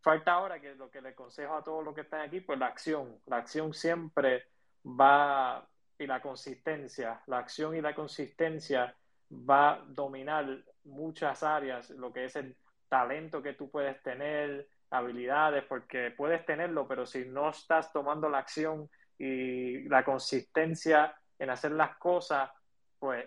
[0.00, 2.66] falta ahora que lo que le consejo a todos los que están aquí, pues la
[2.66, 3.20] acción.
[3.26, 4.44] La acción siempre
[4.84, 5.66] va,
[5.98, 8.94] y la consistencia, la acción y la consistencia
[9.30, 10.46] va a dominar
[10.84, 12.56] muchas áreas, lo que es el
[12.88, 18.38] talento que tú puedes tener, habilidades, porque puedes tenerlo, pero si no estás tomando la
[18.38, 18.88] acción
[19.18, 22.50] y la consistencia en hacer las cosas,
[22.98, 23.26] pues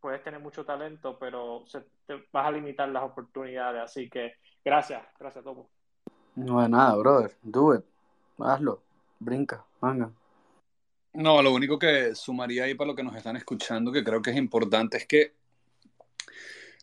[0.00, 3.82] puedes tener mucho talento, pero se, te vas a limitar las oportunidades.
[3.82, 4.34] Así que
[4.64, 5.66] gracias, gracias a todos.
[6.34, 7.36] No de nada, brother.
[7.42, 7.84] Do it.
[8.38, 8.82] Hazlo.
[9.20, 10.10] Brinca, manga.
[11.12, 14.30] No, lo único que sumaría ahí para lo que nos están escuchando, que creo que
[14.30, 15.34] es importante, es que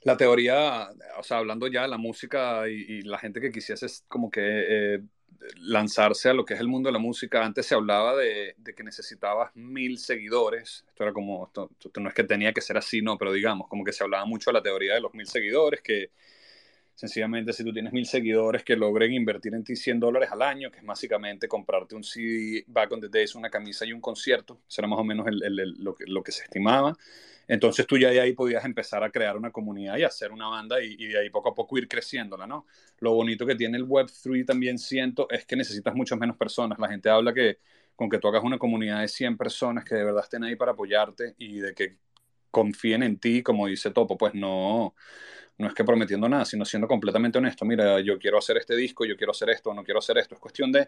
[0.03, 4.31] la teoría, o sea, hablando ya de la música y, la gente que quisiese como
[4.31, 5.01] que eh,
[5.57, 8.83] lanzarse a lo que es el mundo de la música, antes se hablaba de, que
[8.83, 10.85] necesitabas mil seguidores.
[10.87, 11.69] Esto era como, esto,
[11.99, 14.51] no es que tenía que ser así, no, pero digamos, como que se hablaba mucho
[14.51, 16.11] de la teoría de los mil seguidores, que
[16.95, 20.71] sencillamente si tú tienes mil seguidores que logren invertir en ti 100 dólares al año,
[20.71, 24.59] que es básicamente comprarte un CD, Back on the Days, una camisa y un concierto,
[24.67, 26.97] será más o menos el, el, lo, que, lo que se estimaba.
[27.49, 30.81] Entonces tú ya de ahí podías empezar a crear una comunidad y hacer una banda
[30.83, 32.67] y, de ahí poco a poco ir creciéndola, ¿no?
[32.99, 36.77] Lo bonito que tiene el Web3 también siento es que necesitas muchas menos personas.
[36.77, 37.57] La gente habla que
[37.95, 40.73] con que tú hagas una comunidad de 100 personas que de verdad estén ahí para
[40.73, 41.97] apoyarte y de que
[42.51, 44.93] confíen en ti, como dice Topo, pues no,
[45.59, 47.65] no es que prometiendo nada, sino siendo completamente honesto.
[47.65, 50.33] Mira, yo quiero hacer este disco, yo quiero hacer esto, no quiero hacer esto.
[50.35, 50.87] Es cuestión de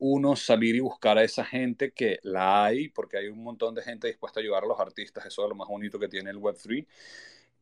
[0.00, 3.82] uno salir y buscar a esa gente que la hay, porque hay un montón de
[3.82, 5.24] gente dispuesta a ayudar a los artistas.
[5.24, 6.86] Eso es lo más bonito que tiene el Web3.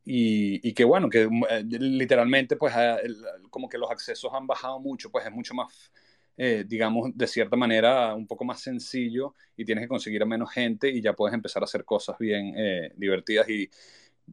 [0.03, 3.17] Y, y que bueno, que eh, literalmente pues el,
[3.51, 5.91] como que los accesos han bajado mucho, pues es mucho más,
[6.37, 10.51] eh, digamos, de cierta manera un poco más sencillo y tienes que conseguir a menos
[10.51, 13.69] gente y ya puedes empezar a hacer cosas bien eh, divertidas y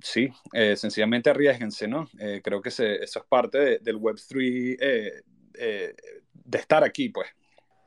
[0.03, 2.09] sí, eh, sencillamente arriesguense, ¿no?
[2.19, 5.23] Eh, creo que eso es parte de, del Web3, eh,
[6.33, 7.29] de estar aquí, pues.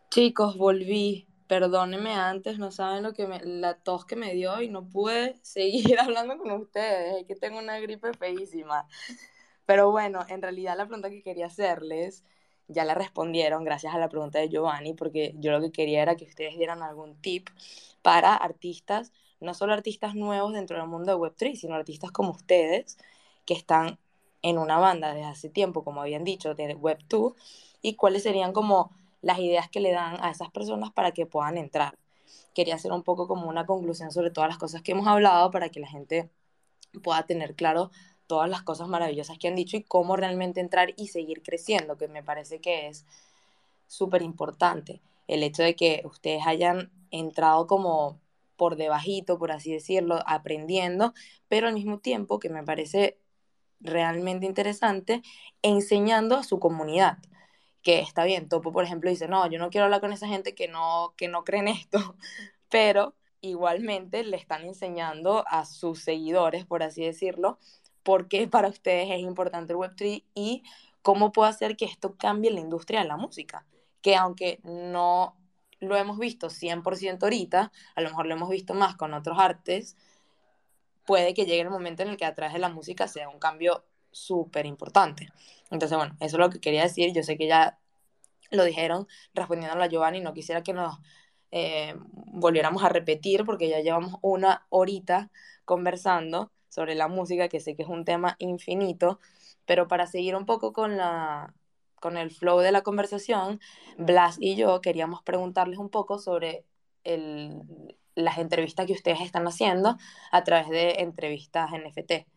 [0.10, 1.28] Chicos, volví.
[1.48, 5.38] Perdónenme antes, no saben lo que me, la tos que me dio y no pude
[5.42, 7.22] seguir hablando con ustedes.
[7.22, 8.86] Es que tengo una gripe feísima.
[9.66, 12.24] Pero bueno, en realidad la pregunta que quería hacerles
[12.68, 16.16] ya la respondieron gracias a la pregunta de Giovanni, porque yo lo que quería era
[16.16, 17.50] que ustedes dieran algún tip
[18.02, 22.98] para artistas, no solo artistas nuevos dentro del mundo de Web3, sino artistas como ustedes,
[23.46, 24.00] que están
[24.42, 27.36] en una banda desde hace tiempo, como habían dicho, de Web2,
[27.82, 31.58] y cuáles serían como las ideas que le dan a esas personas para que puedan
[31.58, 31.98] entrar.
[32.54, 35.70] Quería hacer un poco como una conclusión sobre todas las cosas que hemos hablado para
[35.70, 36.30] que la gente
[37.04, 37.92] pueda tener claro
[38.28, 42.08] todas las cosas maravillosas que han dicho y cómo realmente entrar y seguir creciendo, que
[42.08, 43.06] me parece que es
[43.88, 45.02] súper importante.
[45.28, 48.20] El hecho de que ustedes hayan entrado como
[48.58, 51.14] por debajito, por así decirlo, aprendiendo,
[51.48, 53.20] pero al mismo tiempo que me parece
[53.80, 55.22] realmente interesante,
[55.62, 57.20] enseñando a su comunidad.
[57.82, 60.56] Que está bien, Topo, por ejemplo, dice, no, yo no quiero hablar con esa gente
[60.56, 62.16] que no, que no cree esto,
[62.70, 67.60] pero igualmente le están enseñando a sus seguidores, por así decirlo,
[68.04, 70.64] por qué para ustedes es importante el Web3 y
[71.02, 73.66] cómo puede hacer que esto cambie la industria de la música.
[74.02, 75.36] Que aunque no
[75.80, 79.96] lo hemos visto 100% ahorita, a lo mejor lo hemos visto más con otros artes,
[81.06, 83.40] puede que llegue el momento en el que a través de la música sea un
[83.40, 85.30] cambio súper importante.
[85.72, 87.14] Entonces, bueno, eso es lo que quería decir.
[87.14, 87.80] Yo sé que ya
[88.52, 91.00] lo dijeron respondiendo a Giovanni, no quisiera que nos
[91.52, 95.32] eh, volviéramos a repetir porque ya llevamos una horita
[95.66, 99.20] conversando sobre la música, que sé que es un tema infinito,
[99.66, 101.54] pero para seguir un poco con, la,
[102.00, 103.60] con el flow de la conversación,
[103.98, 106.66] Blas y yo queríamos preguntarles un poco sobre
[107.04, 107.62] el,
[108.16, 109.98] las entrevistas que ustedes están haciendo
[110.32, 112.28] a través de entrevistas NFT,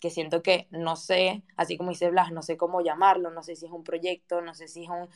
[0.00, 3.56] que siento que no sé, así como dice Blas, no sé cómo llamarlo, no sé
[3.56, 5.08] si es un proyecto, no sé si es un,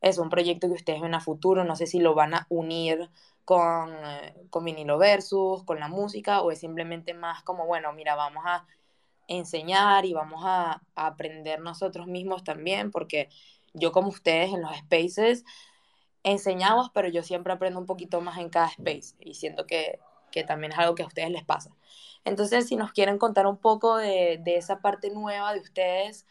[0.00, 3.10] es un proyecto que ustedes ven a futuro, no sé si lo van a unir
[3.44, 8.14] con, eh, con vinilo versus, con la música, o es simplemente más como, bueno, mira,
[8.14, 8.66] vamos a
[9.30, 13.30] enseñar y vamos a, a aprender nosotros mismos también, porque
[13.72, 15.44] yo como ustedes en los spaces
[16.22, 20.00] enseñamos, pero yo siempre aprendo un poquito más en cada space y siento que,
[20.32, 21.70] que también es algo que a ustedes les pasa.
[22.24, 26.26] Entonces, si nos quieren contar un poco de, de esa parte nueva de ustedes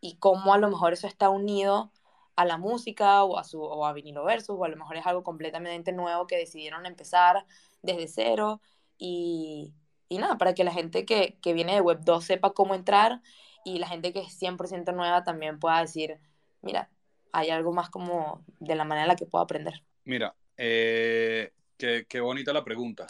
[0.00, 1.92] y cómo a lo mejor eso está unido
[2.36, 5.06] a la música o a, su, o a vinilo versus, o a lo mejor es
[5.06, 7.44] algo completamente nuevo que decidieron empezar
[7.82, 8.60] desde cero
[8.98, 9.74] y,
[10.08, 13.20] y nada, para que la gente que, que, viene de Web 2 sepa cómo entrar
[13.64, 16.18] y la gente que es 100% nueva también pueda decir,
[16.62, 16.88] mira,
[17.32, 19.82] hay algo más como de la manera en la que puedo aprender.
[20.04, 23.06] Mira, eh, qué, qué bonita la pregunta.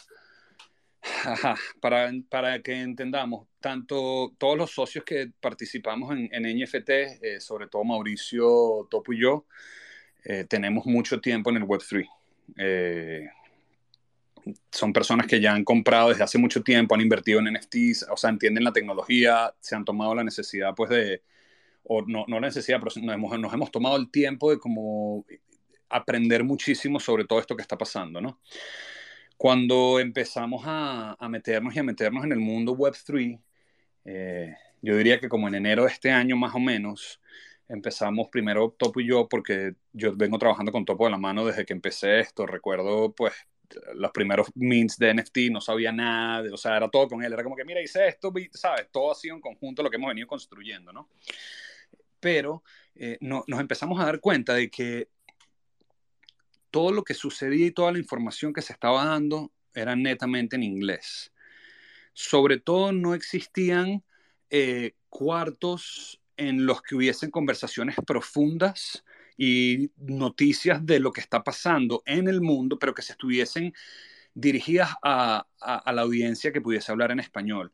[1.80, 7.68] para, para, que entendamos, tanto todos los socios que participamos en, en NFT, eh, sobre
[7.68, 9.46] todo Mauricio, Topo y yo,
[10.24, 12.06] eh, tenemos mucho tiempo en el Web3.
[14.70, 18.16] Son personas que ya han comprado desde hace mucho tiempo, han invertido en NFTs, o
[18.16, 21.22] sea, entienden la tecnología, se han tomado la necesidad, pues, de,
[21.84, 25.24] o no, no la necesidad, pero nos hemos, nos hemos tomado el tiempo de como
[25.88, 28.40] aprender muchísimo sobre todo esto que está pasando, ¿no?
[29.36, 33.40] Cuando empezamos a, a, meternos y a meternos en el mundo Web3,
[34.04, 37.20] eh, yo diría que como en enero de este año más o menos,
[37.68, 41.64] empezamos primero Topo y yo, porque yo vengo trabajando con Topo de la mano desde
[41.64, 42.46] que empecé esto.
[42.46, 43.34] Recuerdo, pues,
[43.94, 47.32] los primeros mints de NFT, no sabía nada, de, o sea, era todo con él.
[47.32, 48.88] Era como que, mira, hice esto, ¿sabes?
[48.90, 51.08] Todo ha sido en conjunto lo que hemos venido construyendo, ¿no?
[52.20, 52.62] Pero
[52.94, 55.08] eh, no, nos empezamos a dar cuenta de que
[56.70, 60.62] todo lo que sucedía y toda la información que se estaba dando era netamente en
[60.62, 61.32] inglés.
[62.12, 64.02] Sobre todo no existían
[64.50, 69.04] eh, cuartos en los que hubiesen conversaciones profundas
[69.38, 73.72] y noticias de lo que está pasando en el mundo, pero que se estuviesen
[74.34, 77.72] dirigidas a, a, a la audiencia que pudiese hablar en español.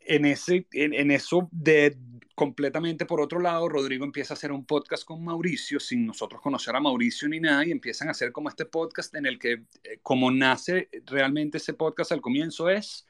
[0.00, 1.96] En, ese, en, en, eso de
[2.34, 6.74] completamente por otro lado, Rodrigo empieza a hacer un podcast con Mauricio sin nosotros conocer
[6.76, 9.52] a Mauricio ni nada y empiezan a hacer como este podcast en el que
[9.84, 13.06] eh, como nace realmente ese podcast al comienzo es,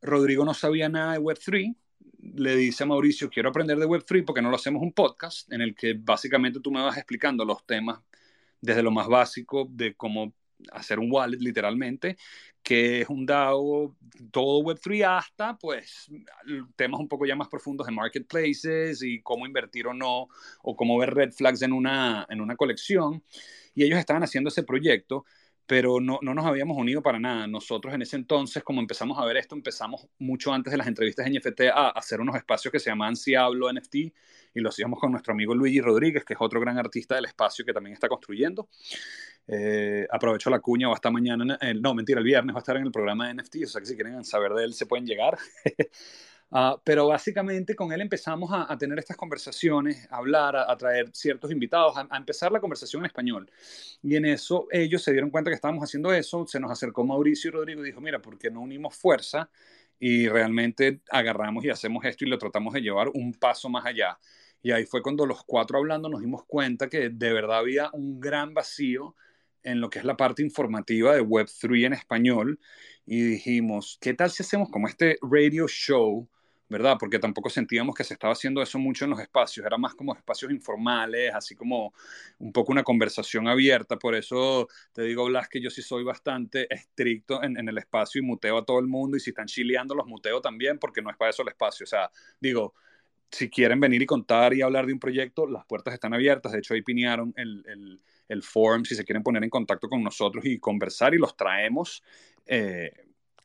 [0.00, 1.76] Rodrigo no sabía nada de Web3,
[2.34, 5.60] le dice a Mauricio, quiero aprender de Web3 porque no lo hacemos un podcast en
[5.60, 8.00] el que básicamente tú me vas explicando los temas
[8.60, 10.32] desde lo más básico de cómo
[10.70, 12.16] hacer un wallet literalmente,
[12.62, 13.96] que es un DAO,
[14.30, 16.08] todo Web3 hasta pues
[16.76, 20.28] temas un poco ya más profundos de marketplaces y cómo invertir o no,
[20.62, 23.22] o cómo ver red flags en una, en una colección.
[23.74, 25.24] Y ellos estaban haciendo ese proyecto,
[25.72, 27.46] pero no, no nos habíamos unido para nada.
[27.46, 31.26] Nosotros en ese entonces, como empezamos a ver esto, empezamos mucho antes de las entrevistas
[31.26, 34.12] en NFT a hacer unos espacios que se llamaban Si Hablo NFT y
[34.60, 37.72] lo hacíamos con nuestro amigo Luigi Rodríguez, que es otro gran artista del espacio que
[37.72, 38.68] también está construyendo.
[39.48, 42.76] Eh, aprovecho la cuña, o hasta mañana, el, no, mentira, el viernes va a estar
[42.76, 45.06] en el programa de NFT, o sea que si quieren saber de él se pueden
[45.06, 45.38] llegar.
[46.54, 50.76] Uh, pero básicamente con él empezamos a, a, tener estas conversaciones, a hablar, a, a
[50.76, 53.50] traer ciertos invitados, a, a, empezar la conversación en español.
[54.02, 57.48] Y en eso ellos se dieron cuenta que estábamos haciendo eso, se nos acercó Mauricio
[57.48, 59.48] y Rodrigo y dijo, mira, ¿por qué no unimos fuerza
[59.98, 64.18] y realmente agarramos y hacemos esto y lo tratamos de llevar un paso más allá?
[64.60, 68.20] Y ahí fue cuando los cuatro hablando nos dimos cuenta que de verdad había un
[68.20, 69.16] gran vacío
[69.62, 72.60] en lo que es la parte informativa de Web3 en español
[73.06, 76.28] y dijimos, ¿qué tal si hacemos como este radio show?
[76.72, 76.96] ¿Verdad?
[76.98, 80.14] Porque tampoco sentíamos que se estaba haciendo eso mucho en los espacios, era más como
[80.14, 81.92] espacios informales, así como
[82.38, 86.66] un poco una conversación abierta, por eso te digo, Blas, que yo sí soy bastante
[86.74, 89.94] estricto en, en el espacio y muteo a todo el mundo, y si están chileando
[89.94, 92.10] los muteo también, porque no es para eso el espacio, o sea,
[92.40, 92.74] digo,
[93.30, 96.58] si quieren venir y contar y hablar de un proyecto, las puertas están abiertas, de
[96.58, 100.44] hecho ahí pinearon el, el, el forum, si se quieren poner en contacto con nosotros
[100.44, 102.02] y conversar y los traemos.
[102.46, 102.90] Eh,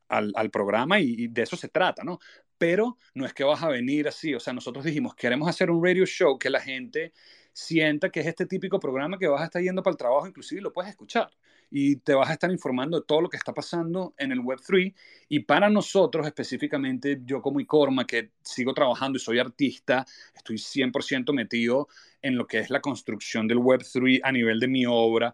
[0.09, 2.19] al, al, programa y, y, de eso se trata, ¿no?
[2.57, 5.83] Pero no es que vas a venir así, o sea, nosotros dijimos, queremos hacer un
[5.83, 7.13] radio show que la gente
[7.57, 10.61] sienta que es este típico programa que vas a estar yendo para el trabajo, inclusive
[10.61, 11.27] lo puedes escuchar.
[11.71, 14.93] Y te vas a estar informando de todo lo que está pasando en el Web3
[15.27, 20.05] y para nosotros específicamente, yo como Icorma, que sigo trabajando y soy artista,
[20.35, 21.87] estoy 100% metido
[22.21, 25.33] en lo que es la construcción del Web3 a nivel de mi obra,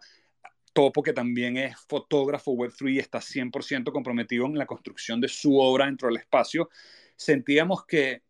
[0.72, 5.56] Topo, que también es fotógrafo Web3 y está 100% comprometido en la construcción de su
[5.58, 6.68] obra dentro del espacio
[7.16, 8.22] sentíamos que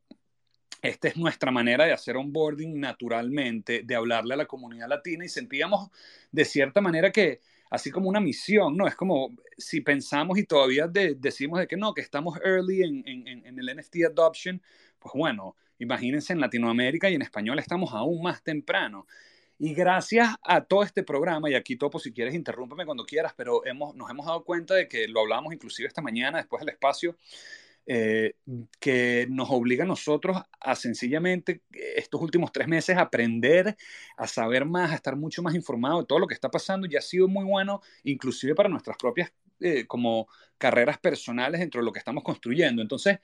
[0.82, 5.28] esta es nuestra manera de hacer onboarding naturalmente, de hablarle a la comunidad latina y
[5.28, 5.90] sentíamos
[6.30, 8.86] de cierta manera que así como una misión, ¿no?
[8.86, 13.02] Es como si pensamos y todavía de, decimos de que no, que estamos early en,
[13.06, 14.60] en, en, el NFT adoption,
[14.98, 19.06] pues bueno, imagínense en Latinoamérica y en español estamos aún más temprano.
[19.58, 23.64] Y gracias a todo este programa, y aquí Topo, si quieres, interrúmpeme cuando quieras, pero
[23.64, 27.16] hemos, nos hemos dado cuenta de que lo hablamos inclusive esta mañana, después del espacio,
[27.86, 28.34] eh,
[28.80, 33.76] que nos obliga a nosotros a sencillamente estos últimos tres meses aprender,
[34.16, 36.96] a saber más, a estar mucho más informado de todo lo que está pasando y
[36.96, 41.92] ha sido muy bueno, inclusive para nuestras propias eh, como carreras personales dentro de lo
[41.92, 42.80] que estamos construyendo.
[42.80, 43.18] Entonces,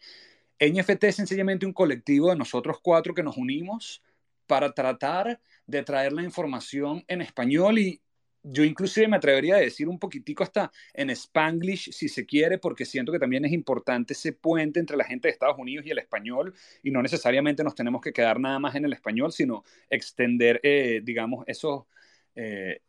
[0.60, 4.02] NFT es sencillamente un colectivo de nosotros cuatro que nos unimos
[4.46, 8.02] para tratar de traer la información en español y,
[8.42, 12.84] yo inclusive me atrevería a decir un poquitico hasta en spanglish, si se quiere, porque
[12.84, 15.98] siento que también es importante ese puente entre la gente de Estados Unidos y el
[15.98, 20.60] español, y no necesariamente nos tenemos que quedar nada más en el español, sino extender,
[20.62, 21.86] eh, digamos, eso
[22.34, 22.80] eh,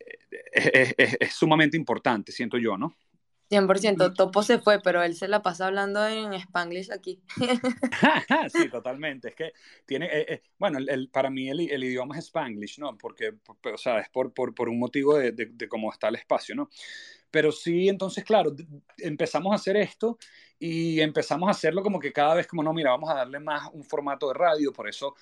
[0.51, 2.95] es, es, sumamente importante, siento yo, ¿no?
[3.51, 7.21] 100%, Topo se fue, pero él se la pasa hablando en spanglish aquí.
[8.53, 9.27] sí, totalmente.
[9.27, 9.51] Es que
[9.85, 12.97] tiene, eh, eh, bueno, el, el, para mí el, el, idioma es spanglish, ¿no?
[12.97, 16.15] Porque, o sea, es por, por, por un motivo de, de, de, cómo está el
[16.15, 16.69] espacio, ¿no?
[17.29, 18.55] Pero sí, entonces, claro,
[18.97, 20.17] empezamos a hacer esto
[20.57, 23.69] y empezamos a hacerlo como que cada vez como, no, mira, vamos a darle más
[23.73, 25.15] un formato de radio, por eso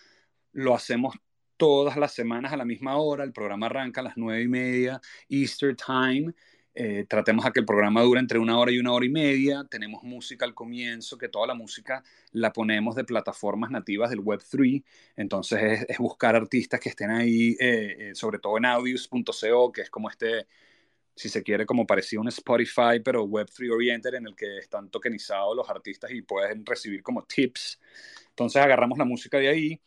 [0.51, 1.15] lo hacemos
[1.57, 5.01] todas las semanas a la misma hora, el programa arranca a las nueve y media,
[5.27, 6.34] Easter Time,
[6.82, 9.65] eh, tratemos a que el programa dure entre una hora y una hora y media.
[9.69, 12.01] Tenemos música al comienzo, que toda la música
[12.32, 14.82] la ponemos de plataformas nativas del Web3.
[15.17, 19.89] Entonces es, buscar artistas que estén ahí, eh, eh, sobre todo en audios.co, que es
[19.89, 20.47] como este,
[21.13, 25.57] si se quiere, como parecía un Spotify, pero Web3 oriented, en el que están tokenizados
[25.57, 27.77] los artistas y pueden recibir como tips.
[28.30, 29.82] Entonces agarramos la música de ahí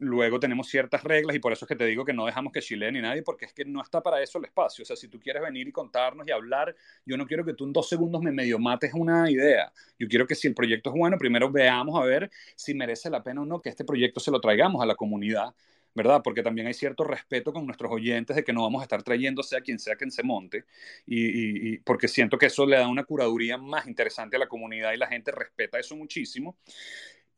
[0.00, 2.60] luego tenemos ciertas reglas y por eso es que te digo que no dejamos que
[2.60, 4.82] Chile ni nadie, porque es que no está para eso el espacio.
[4.82, 6.74] O sea, si tú quieres venir y contarnos y hablar,
[7.04, 9.72] yo no quiero que tú en dos segundos me medio mates una idea.
[9.98, 13.22] Yo quiero que si el proyecto es bueno, primero veamos a ver si merece la
[13.22, 15.54] pena o no que este proyecto se lo traigamos a la comunidad,
[15.94, 16.20] ¿verdad?
[16.22, 19.42] Porque también hay cierto respeto con nuestros oyentes de que no vamos a estar trayendo
[19.42, 20.64] sea quien sea quien se monte,
[21.06, 24.96] y, porque siento que eso le da una curaduría más interesante a la comunidad y
[24.96, 26.56] la gente respeta eso muchísimo.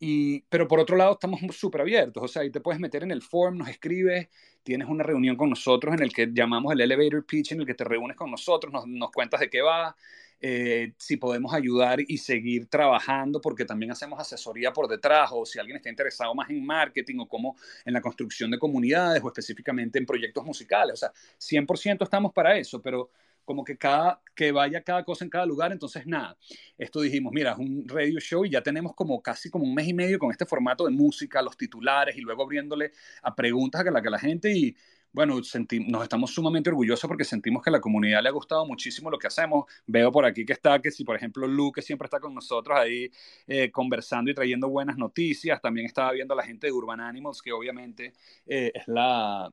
[0.03, 2.23] Y, pero por otro lado, estamos súper abiertos.
[2.23, 4.29] O sea, ahí te puedes meter en el forum, nos escribes,
[4.63, 7.75] tienes una reunión con nosotros en el que llamamos el elevator pitch, en el que
[7.75, 9.95] te reúnes con nosotros, nos, nos cuentas de qué va,
[10.41, 15.59] eh, si podemos ayudar y seguir trabajando, porque también hacemos asesoría por detrás, o si
[15.59, 19.99] alguien está interesado más en marketing o como en la construcción de comunidades o específicamente
[19.99, 20.95] en proyectos musicales.
[20.95, 23.11] O sea, 100% estamos para eso, pero
[23.51, 25.73] como que, cada, que vaya cada cosa en cada lugar.
[25.73, 26.37] Entonces, nada,
[26.79, 29.89] esto dijimos, mira, es un radio show y ya tenemos como casi como un mes
[29.89, 32.93] y medio con este formato de música, los titulares y luego abriéndole
[33.25, 34.77] a preguntas a la que la gente y
[35.13, 38.65] bueno, senti nos estamos sumamente orgullosos porque sentimos que a la comunidad le ha gustado
[38.65, 39.65] muchísimo lo que hacemos.
[39.85, 42.79] Veo por aquí que está, que si por ejemplo Lu, que siempre está con nosotros
[42.79, 43.11] ahí
[43.49, 47.43] eh, conversando y trayendo buenas noticias, también estaba viendo a la gente de Urban Animals,
[47.43, 48.13] que obviamente
[48.47, 49.51] eh, es la,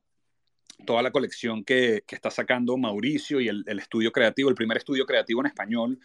[0.86, 4.78] toda la colección que, que, está sacando Mauricio y el, el, estudio creativo, el primer
[4.78, 5.99] estudio creativo en español.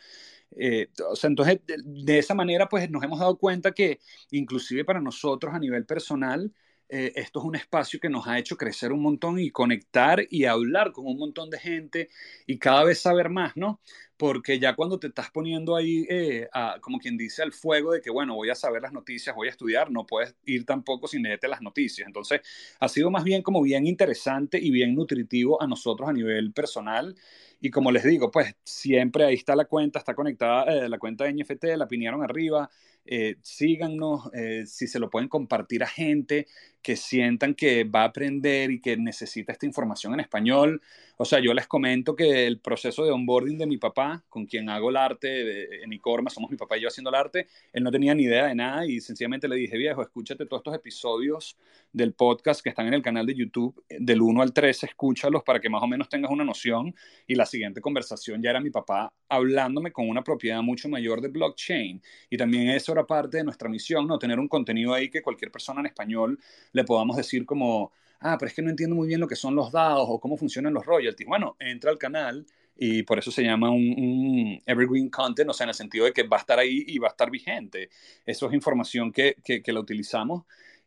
[0.57, 4.01] Eh, o sea, entonces, de, de, esa manera, pues nos hemos dado cuenta que
[4.31, 6.53] inclusive para nosotros a nivel personal,
[6.95, 10.45] eh, esto es un espacio que nos ha hecho crecer un montón y conectar y
[10.45, 12.11] hablar con un montón de gente
[12.47, 13.81] y cada vez saber más, ¿no?
[14.19, 16.51] Porque ya cuando te estás poniendo ahí, eh,
[16.83, 19.51] como quien dice, al fuego de que, bueno, voy a saber las noticias, voy a
[19.53, 22.07] estudiar, no puedes ir tampoco sin leerte las noticias.
[22.07, 22.43] Entonces,
[22.79, 27.17] ha sido más bien como bien interesante y bien nutritivo a nosotros a nivel personal.
[27.59, 31.25] Y como les digo, pues siempre ahí está la cuenta, está conectada eh, la cuenta
[31.25, 32.69] de NFT, la pinearon arriba
[33.05, 36.47] eh, síganos, eh, si se lo pueden compartir a gente
[36.83, 40.83] que sientan que va a aprender y que necesita esta información en español.
[41.17, 44.69] O sea, yo les comento que el proceso de onboarding de mi papá, con quien
[44.69, 47.93] hago el arte en Icorma, somos mi papá y yo haciendo el arte, él no
[47.93, 51.57] tenía ni idea de nada y sencillamente le dije, viejo, escúchate todos estos episodios
[51.93, 55.61] del podcast que están en el canal de YouTube, del 1 al 3, escúchalos para
[55.61, 56.95] que más o menos tengas una noción.
[57.27, 61.29] Y la siguiente conversación ya era mi papá hablándome con una propiedad mucho mayor de
[61.29, 62.03] blockchain.
[62.31, 64.19] Y también eso era parte de nuestra misión, ¿no?
[64.19, 66.39] Tener un contenido ahí que cualquier persona en español
[66.73, 69.55] le podamos decir como, ah, pero es que no entiendo muy bien lo que son
[69.55, 71.29] los dados o cómo funcionan los royalties.
[71.29, 75.71] Bueno, entra al canal y por eso se llama un, evergreen content, o sea, en
[75.71, 77.91] el sentido de que va a estar ahí y va a estar vigente.
[78.25, 80.45] Eso es información que, que la utilizamos.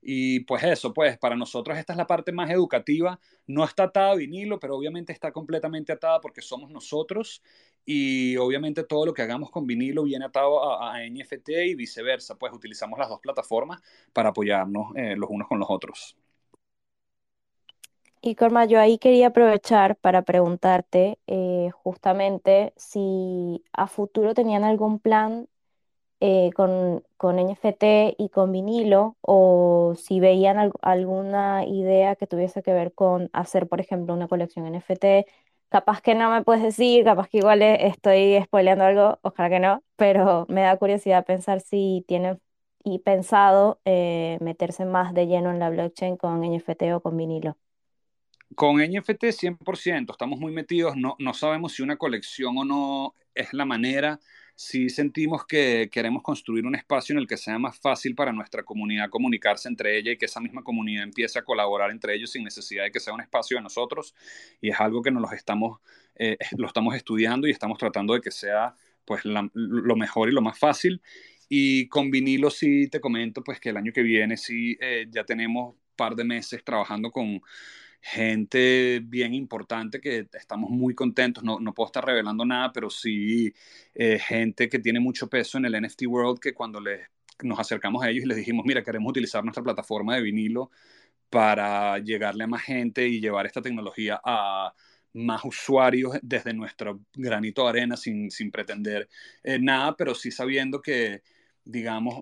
[0.07, 3.19] Y pues eso, pues para nosotros esta es la parte más educativa.
[3.47, 7.41] No está atada a vinilo, pero obviamente está completamente atada porque somos nosotros
[7.85, 12.53] y obviamente todo lo que hagamos con vinilo viene atado a, NFT y viceversa, pues
[12.53, 13.81] utilizamos las dos plataformas
[14.13, 16.15] para apoyarnos eh, los unos con los otros.
[18.21, 24.99] Y Corma, yo ahí quería aprovechar para preguntarte eh, justamente si a futuro tenían algún
[24.99, 25.47] plan
[26.25, 32.73] eh, con, con, NFT y con vinilo o si veían alguna idea que tuviese que
[32.73, 35.05] ver con hacer, por ejemplo, una colección NFT
[35.69, 39.83] Capaz que no me puedes decir, capaz que igual estoy spoileando algo, ojalá que no,
[39.95, 42.39] pero me da curiosidad pensar si tienen
[42.83, 47.57] y pensado eh, meterse más de lleno en la blockchain con NFT o con vinilo.
[48.55, 53.51] Con NFT 100%, estamos muy metidos, no, no sabemos si una colección o no es
[53.51, 54.19] la manera
[54.55, 58.63] si sentimos que queremos construir un espacio en el que sea más fácil para nuestra
[58.63, 62.43] comunidad comunicarse entre ella y que esa misma comunidad empiece a colaborar entre ellos sin
[62.43, 64.15] necesidad de que sea un espacio de nosotros.
[64.61, 65.81] Y es algo que nos estamos,
[66.15, 70.41] eh, lo estamos estudiando y estamos tratando de que sea pues lo mejor y lo
[70.41, 71.01] más fácil.
[71.49, 75.25] Y con vinilo sí te comento pues que el año que viene sí eh, ya
[75.25, 77.41] tenemos par de meses trabajando con
[78.07, 83.51] gente bien importante que estamos muy contentos, no, no puedo estar revelando nada, pero sí
[83.95, 87.01] eh, gente que tiene mucho peso en el NFT World que cuando les,
[87.41, 90.69] nos acercamos a ellos y les dijimos, mira, queremos utilizar nuestra plataforma de vinilo
[91.31, 94.71] para llegarle a más gente y llevar esta tecnología a
[95.13, 99.09] más usuarios desde nuestro granito de arena sin, sin pretender
[99.43, 101.23] eh, nada, pero sí sabiendo que
[101.65, 102.21] digamos,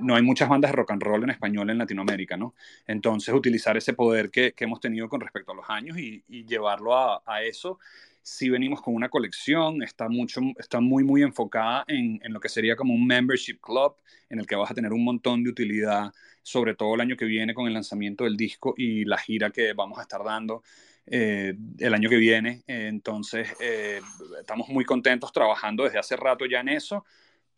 [0.00, 2.54] no hay muchas bandas de rock and roll en español en Latinoamérica, ¿no?
[2.86, 6.96] Entonces, utilizar ese poder que, que hemos tenido con respecto a los años y, llevarlo
[6.96, 7.78] a, a, eso.
[8.22, 12.48] Si venimos con una colección, está, mucho, está muy, muy enfocada en, en, lo que
[12.48, 13.96] sería como un membership club,
[14.30, 17.24] en el que vas a tener un montón de utilidad, sobre todo el año que
[17.24, 20.62] viene con el lanzamiento del disco y la gira que vamos a estar dando.
[21.04, 22.62] Eh, el año que viene.
[22.68, 24.00] entonces, eh,
[24.40, 27.04] estamos muy contentos trabajando desde hace rato ya en eso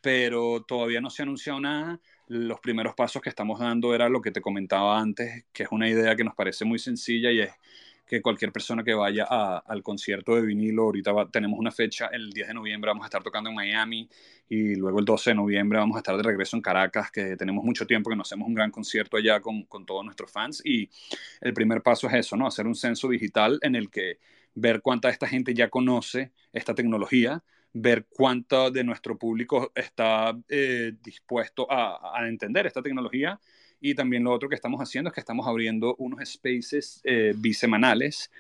[0.05, 1.99] pero todavía no se ha anunciado nada.
[2.29, 5.89] Los primeros pasos que estamos dando era lo que te comentaba antes, que es una
[5.89, 7.53] idea que nos parece muy sencilla y es
[8.07, 12.49] que cualquier persona que vaya al concierto de vinilo, ahorita tenemos una fecha, el 10
[12.49, 14.07] de noviembre vamos a estar tocando en Miami
[14.47, 17.65] y luego el 12 de noviembre vamos a estar de regreso en Caracas, que tenemos
[17.65, 20.91] mucho tiempo que no hacemos un gran concierto allá con, con todos nuestros fans y
[21.41, 22.47] el primer paso es eso, ¿no?
[22.47, 24.19] Hacer un censo digital en el que
[24.55, 27.43] ver cuánta esta gente ya conoce esta tecnología,
[27.75, 33.39] ver cuánto de nuestro público está eh, dispuesto a, entender esta tecnología.
[33.81, 38.31] Y también lo otro que estamos haciendo es que estamos abriendo unos spaces eh, bisemanales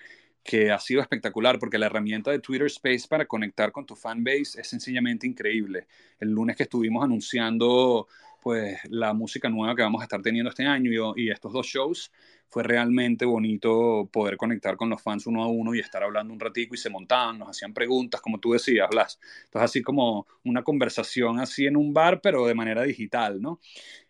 [0.44, 4.60] que ha sido espectacular porque la herramienta de Twitter Space para conectar con tu fanbase
[4.60, 5.86] es sencillamente increíble.
[6.20, 8.06] El lunes que estuvimos anunciando
[8.44, 12.12] pues la música nueva que vamos a estar teniendo este año y, estos dos shows,
[12.46, 16.38] fue realmente bonito poder conectar con los fans uno a uno y estar hablando un
[16.38, 19.18] ratico y se montaban, nos hacían preguntas, como tú decías, Blas.
[19.46, 23.60] Entonces, así como una conversación así en un bar, pero de manera digital, ¿no?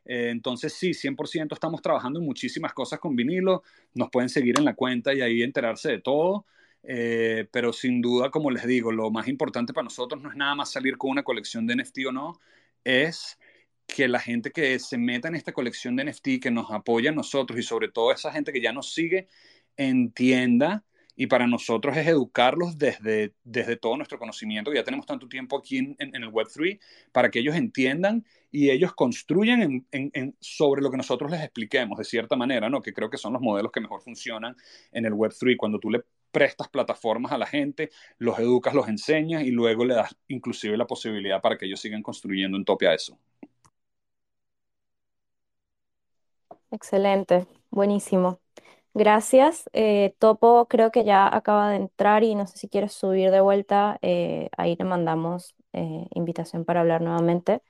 [0.05, 3.63] Eh, entonces, sí, 100% estamos trabajando en muchísimas cosas con vinilo.
[3.95, 6.45] Nos pueden seguir en la cuenta y ahí enterarse de todo.
[6.83, 10.57] Eh, pero sin duda, como les digo, lo más importante para nosotros no es nada
[10.57, 12.41] más salir con una colección de NFT o no,
[12.83, 13.39] es
[13.87, 17.15] que la gente que se meta en esta colección de NFT, que nos apoya a
[17.15, 19.29] nosotros y sobre todo esa gente que ya nos sigue,
[19.77, 20.85] entienda
[21.17, 25.57] y para nosotros es educarlos desde, desde todo nuestro conocimiento, que ya tenemos tanto tiempo
[25.57, 26.81] aquí en, el Web3,
[27.13, 29.87] para que ellos entiendan y ellos construyan
[30.41, 32.83] sobre lo que nosotros les expliquemos, de cierta manera, ¿no?
[32.83, 34.57] que creo que son los modelos que mejor funcionan
[34.93, 36.03] en el Web3, cuando tú le
[36.33, 40.87] prestas plataformas a la gente, los educas, los enseñas y luego le das inclusive la
[40.87, 43.17] posibilidad para que ellos sigan construyendo en tope a eso.
[46.75, 48.41] Excelente, buenísimo.
[48.95, 49.71] Gracias.
[49.75, 53.41] Eh, Topo creo que ya acaba de entrar y no sé si quieres subir de
[53.41, 53.99] vuelta.
[54.03, 57.63] Eh, ahí le mandamos eh, invitación para hablar nuevamente.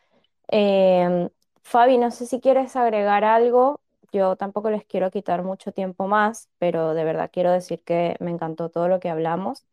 [1.63, 3.81] Fabi, no sé si quieres agregar algo.
[4.13, 8.31] Yo tampoco les quiero quitar mucho tiempo más, pero de verdad quiero decir que me
[8.31, 9.67] encantó todo lo que hablamos.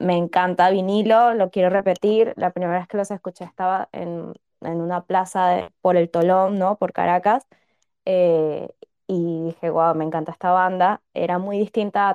[0.00, 2.32] Me encanta vinilo, lo quiero repetir.
[2.36, 4.32] La primera vez que los escuché estaba en,
[4.62, 6.76] en una plaza por el Tolón, ¿no?
[6.78, 7.46] Por Caracas
[9.06, 11.02] y dije, wow, me encanta esta banda.
[11.14, 12.10] Era muy distinta a,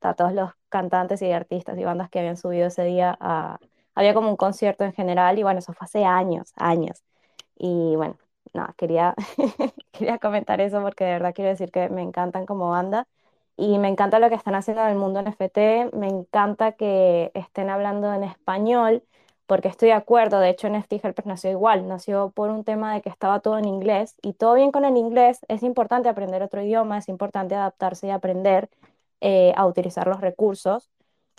[0.00, 3.18] a todos los cantantes y artistas y bandas que habían subido ese día.
[3.94, 7.02] había como un concierto en general y bueno, eso fue hace años, años.
[7.56, 8.18] Y bueno,
[8.54, 9.14] no, quería,
[9.92, 13.06] quería comentar eso porque de verdad quiero decir que me encantan como banda
[13.56, 17.70] y me encanta lo que están haciendo en el mundo NFT, me encanta que estén
[17.70, 19.04] hablando en español
[19.48, 23.02] porque estoy de acuerdo, de hecho NFT Helpers nació igual, nació por un tema de
[23.02, 26.62] que estaba todo en inglés y todo bien con el inglés, es importante aprender otro
[26.62, 28.70] idioma, es importante adaptarse y aprender
[29.22, 30.90] eh, a utilizar los recursos,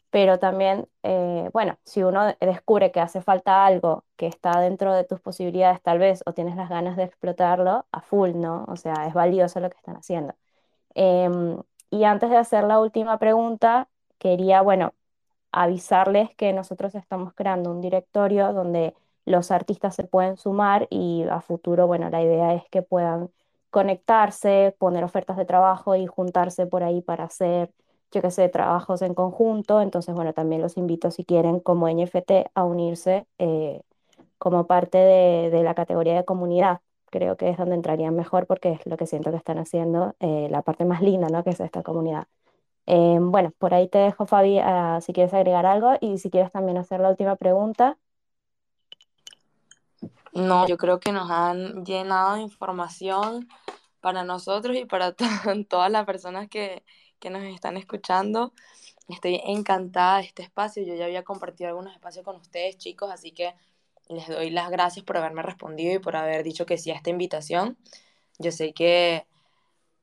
[0.10, 5.04] pero también, eh, bueno, si uno descubre que hace falta algo que está dentro de
[5.06, 8.66] tus posibilidades tal vez o tienes las ganas de explotarlo, a full, ¿no?
[8.70, 10.34] O sea, es valioso lo que están haciendo.
[10.96, 11.62] Em,
[11.92, 14.94] y antes de hacer la última pregunta, quería, bueno,
[15.52, 18.96] avisarles que nosotros estamos creando un directorio donde
[19.26, 23.30] los artistas se pueden sumar y a futuro, bueno, la idea es que puedan
[23.70, 27.72] conectarse, poner ofertas de trabajo y juntarse por ahí para hacer,
[28.12, 29.82] yo qué sé, trabajos en conjunto.
[29.82, 33.82] Entonces, bueno, también los invito si quieren como NFT a unirse eh,
[34.38, 36.82] como parte de, la categoría de comunidad.
[37.12, 40.48] Creo que es donde entrarían mejor porque es lo que siento que están haciendo, eh,
[40.52, 41.44] la parte más linda, ¿no?
[41.44, 42.28] Que es esta comunidad.
[42.92, 44.60] Eh, bueno, por ahí te dejo, Fabi,
[45.02, 48.00] si quieres agregar algo y si quieres también hacer la última pregunta.
[50.34, 53.48] No, yo creo que nos han llenado de información
[54.02, 55.14] para nosotros y para
[55.70, 56.84] todas las personas que,
[57.20, 58.54] que nos están escuchando.
[59.08, 60.82] Estoy encantada de este espacio.
[60.84, 63.54] Yo ya había compartido algunos espacios con ustedes, chicos, así que
[64.08, 67.12] les doy las gracias por haberme respondido y por haber dicho que sí a esta
[67.12, 67.78] invitación.
[68.40, 69.28] Yo sé que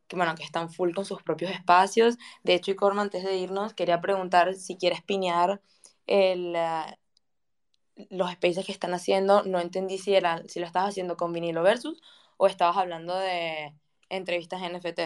[0.08, 2.16] que, bueno, que están full con sus propios espacios.
[2.42, 5.60] De hecho, Icorma, antes de irnos, quería preguntar si quieres piñar
[6.06, 9.42] el, uh, los spaces que están haciendo.
[9.44, 12.00] No entendí si, era, si lo estabas haciendo con vinilo versus
[12.36, 13.74] o estabas hablando de
[14.08, 15.00] entrevistas NFT.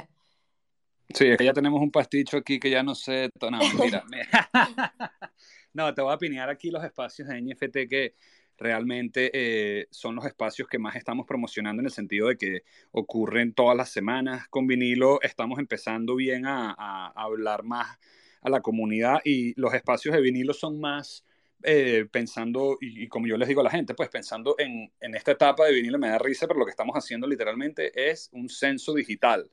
[1.15, 3.31] Sí, es que ya tenemos un pasticho aquí que ya no sé.
[3.41, 4.05] No, mira,
[5.73, 8.15] no, te voy a pinear aquí los espacios de NFT que
[8.61, 12.63] realmente eh, son los espacios que más estamos promocionando en el sentido de que
[12.93, 15.19] ocurren todas las semanas con vinilo.
[15.23, 17.99] Estamos empezando bien a, hablar más
[18.43, 21.25] a la comunidad y los espacios de vinilo son más
[21.63, 25.15] eh, pensando, y, y, como yo les digo a la gente, pues pensando en, en,
[25.15, 28.49] esta etapa de vinilo me da risa, pero lo que estamos haciendo literalmente es un
[28.49, 29.51] censo digital.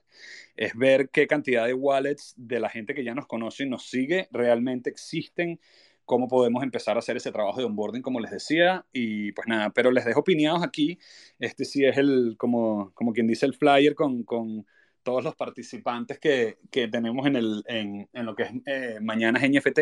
[0.55, 3.89] Es ver qué cantidad de wallets de la gente que ya nos conoce y nos
[3.89, 5.59] sigue realmente existen
[6.07, 8.85] cómo podemos empezar a hacer ese trabajo de onboarding, como les decía.
[8.93, 10.97] Y pues nada, pero les dejo opinados aquí.
[11.37, 14.65] Este sí es el, como, como quien dice, el flyer con, con
[15.03, 19.43] todos los participantes que, que tenemos en, el, en, en, lo que es eh, Mañanas
[19.43, 19.79] NFT.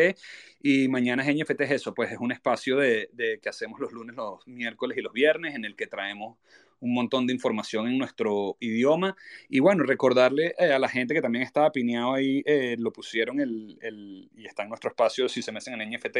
[0.62, 4.16] Y Mañanas NFT es eso, pues es un espacio de, de, que hacemos los lunes,
[4.16, 6.38] los miércoles y los viernes, en el que traemos
[6.80, 9.16] un montón de información en nuestro idioma.
[9.48, 13.40] Y bueno, recordarle eh, a la gente que también estaba pineado ahí, eh, lo pusieron
[13.40, 16.16] el, el, y está en nuestro espacio, si se meten en NFT,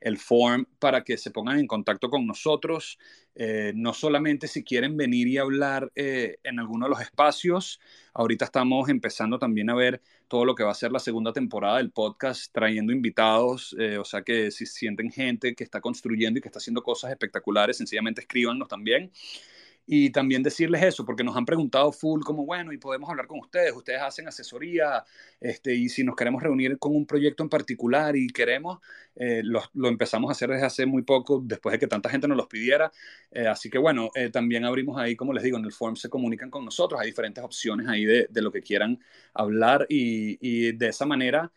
[0.00, 2.98] el form para que se pongan en contacto con nosotros,
[3.40, 7.78] eh, no solamente si quieren venir y hablar eh, en alguno de los espacios,
[8.12, 11.76] ahorita estamos empezando también a ver todo lo que va a ser la segunda temporada
[11.76, 16.42] del podcast, trayendo invitados, eh, o sea que si sienten gente que está construyendo y
[16.42, 19.12] que está haciendo cosas espectaculares, sencillamente escríbanos también.
[19.90, 23.38] Y también decirles eso, porque nos han preguntado full como, bueno, y podemos hablar con
[23.40, 25.02] ustedes, ustedes hacen asesoría,
[25.40, 28.80] este, y si nos queremos reunir con un proyecto en particular y queremos,
[29.16, 32.28] eh, lo, lo, empezamos a hacer desde hace muy poco, después de que tanta gente
[32.28, 32.92] nos los pidiera.
[33.30, 36.10] Eh, así que bueno, eh, también abrimos ahí, como les digo, en el form se
[36.10, 39.02] comunican con nosotros, hay diferentes opciones ahí de, de lo que quieran
[39.32, 41.50] hablar y, y de esa manera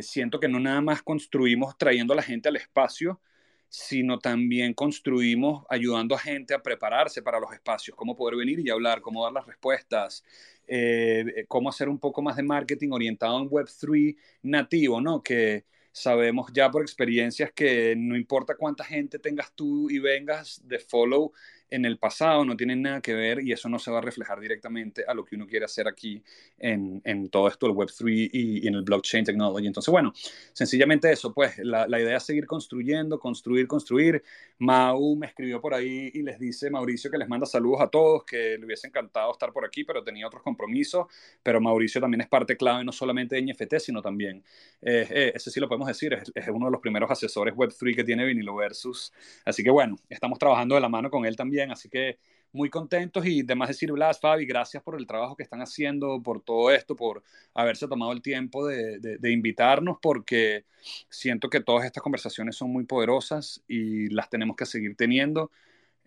[0.00, 3.20] siento que no nada más construimos trayendo a la gente al espacio,
[3.68, 8.70] sino también construimos ayudando a gente a prepararse para los espacios, cómo poder venir y
[8.70, 10.24] hablar, cómo dar las respuestas,
[10.66, 15.22] eh, cómo hacer un poco más de marketing orientado en Web3 nativo, ¿no?
[15.22, 20.78] Que sabemos ya por experiencias que no importa cuánta gente tengas tú y vengas de
[20.78, 21.32] follow,
[21.70, 24.40] en el pasado no tienen nada que ver y eso no se va a reflejar
[24.40, 26.22] directamente a lo que uno quiere hacer aquí
[26.58, 29.66] en, en todo esto, el Web3 y, en el blockchain technology.
[29.66, 30.12] Entonces, bueno,
[30.52, 34.22] sencillamente eso, pues la, la, idea es seguir construyendo, construir, construir.
[34.58, 38.24] Mau me escribió por ahí y les dice, Mauricio, que les manda saludos a todos,
[38.24, 41.06] que le hubiese encantado estar por aquí, pero tenía otros compromisos.
[41.42, 44.42] Pero Mauricio también es parte clave no solamente de NFT, sino también,
[44.82, 47.94] eh, eh, ese sí lo podemos decir, es, es uno de los primeros asesores Web3
[47.94, 49.12] que tiene Vinilo Versus.
[49.44, 52.18] Así que bueno, estamos trabajando de la mano con él también así que
[52.52, 56.42] muy contentos y demás decir, Blas, Fabi, gracias por el trabajo que están haciendo, por
[56.42, 57.22] todo esto, por
[57.54, 60.64] haberse tomado el tiempo de, invitarnos, porque
[61.08, 65.50] siento que todas estas conversaciones son muy poderosas y las tenemos que seguir teniendo.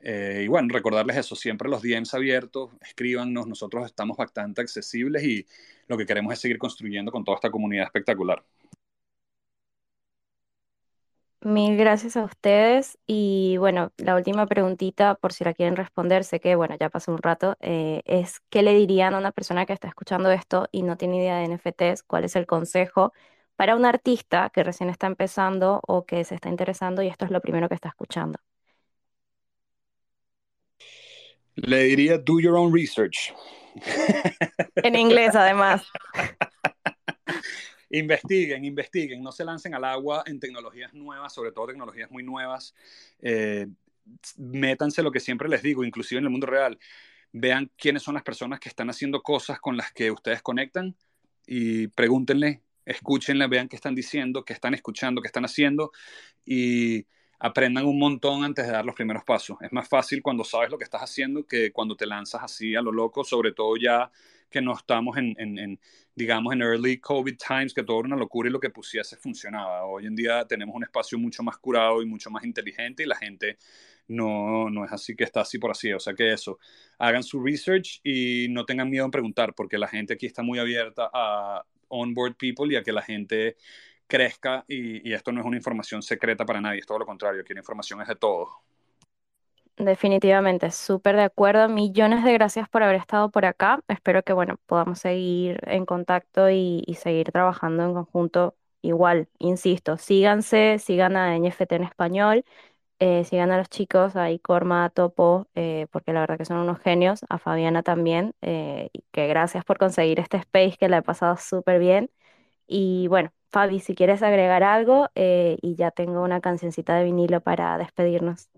[0.03, 5.45] Eh, y bueno, recordarles eso, siempre los DMs abiertos, escríbanos, nosotros estamos bastante accesibles y
[5.88, 8.44] lo que queremos es seguir construyendo con toda esta comunidad espectacular.
[11.43, 12.99] Mil gracias a ustedes.
[13.07, 17.11] Y bueno, la última preguntita, por si la quieren responder, sé que bueno, ya pasó
[17.11, 20.84] un rato, eh, es ¿qué le dirían a una persona que está escuchando esto y
[20.84, 22.03] no tiene idea de NFTs?
[22.03, 23.11] ¿Cuál es el consejo
[23.55, 27.31] para un artista que recién está empezando o que se está interesando y esto es
[27.31, 28.39] lo primero que está escuchando?
[31.55, 33.34] Le diría, do your own research.
[34.84, 35.84] En inglés, además.
[37.91, 42.73] investiguen, investiguen, no se lancen al agua en tecnologías nuevas, sobre todo tecnologías muy nuevas.
[43.22, 43.68] Eh,
[44.38, 46.80] métanse lo que siempre les digo, inclusive en el mundo real.
[47.34, 50.95] Vean quiénes son las personas que están haciendo cosas con las que ustedes conectan
[51.45, 55.91] y pregúntenle, escúchenle, vean qué están diciendo, qué están escuchando, qué están haciendo
[56.45, 57.05] y
[57.39, 59.57] aprendan un montón antes de dar los primeros pasos.
[59.61, 62.81] Es más fácil cuando sabes lo que estás haciendo que cuando te lanzas así a
[62.81, 64.11] lo loco, sobre todo ya
[64.52, 65.80] que no estamos en, en, en,
[66.15, 69.86] digamos, en early COVID times, que todo era una locura y lo que pusiese funcionaba.
[69.86, 73.15] Hoy en día tenemos un espacio mucho más curado y mucho más inteligente y la
[73.15, 73.57] gente
[74.07, 75.91] no, no es así que está así por así.
[75.94, 76.60] O sea que eso,
[76.99, 80.60] hagan su research y no tengan miedo en preguntar, porque la gente aquí está muy
[80.60, 83.57] abierta a onboard people y a que la gente
[84.07, 87.41] crezca y, y esto no es una información secreta para nadie, es todo lo contrario,
[87.41, 88.49] aquí la información es de todos.
[89.83, 91.67] Definitivamente, súper de acuerdo.
[91.67, 93.79] Millones de gracias por haber estado por acá.
[93.87, 98.55] Espero que, bueno, podamos seguir en contacto y, seguir trabajando en conjunto.
[98.83, 102.45] Igual, insisto, síganse, sigan a NFT en español,
[102.99, 106.57] eh, sigan a los chicos, a Icorma, a Topo, eh, porque la verdad que son
[106.57, 110.97] unos genios, a Fabiana también, eh, y que gracias por conseguir este space que la
[110.99, 112.11] he pasado súper bien.
[112.67, 117.77] Y bueno, Fabi, si quieres agregar algo, y ya tengo una cancioncita de vinilo para
[117.77, 118.49] despedirnos.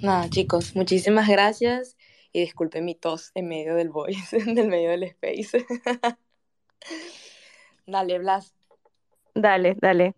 [0.00, 1.96] Nada, chicos, muchísimas gracias
[2.32, 5.66] y disculpen mi tos en medio del voice, en medio del space.
[7.86, 8.54] dale, Blas.
[9.34, 10.14] Dale, dale.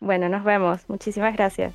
[0.00, 0.88] Bueno, nos vemos.
[0.88, 1.74] Muchísimas gracias.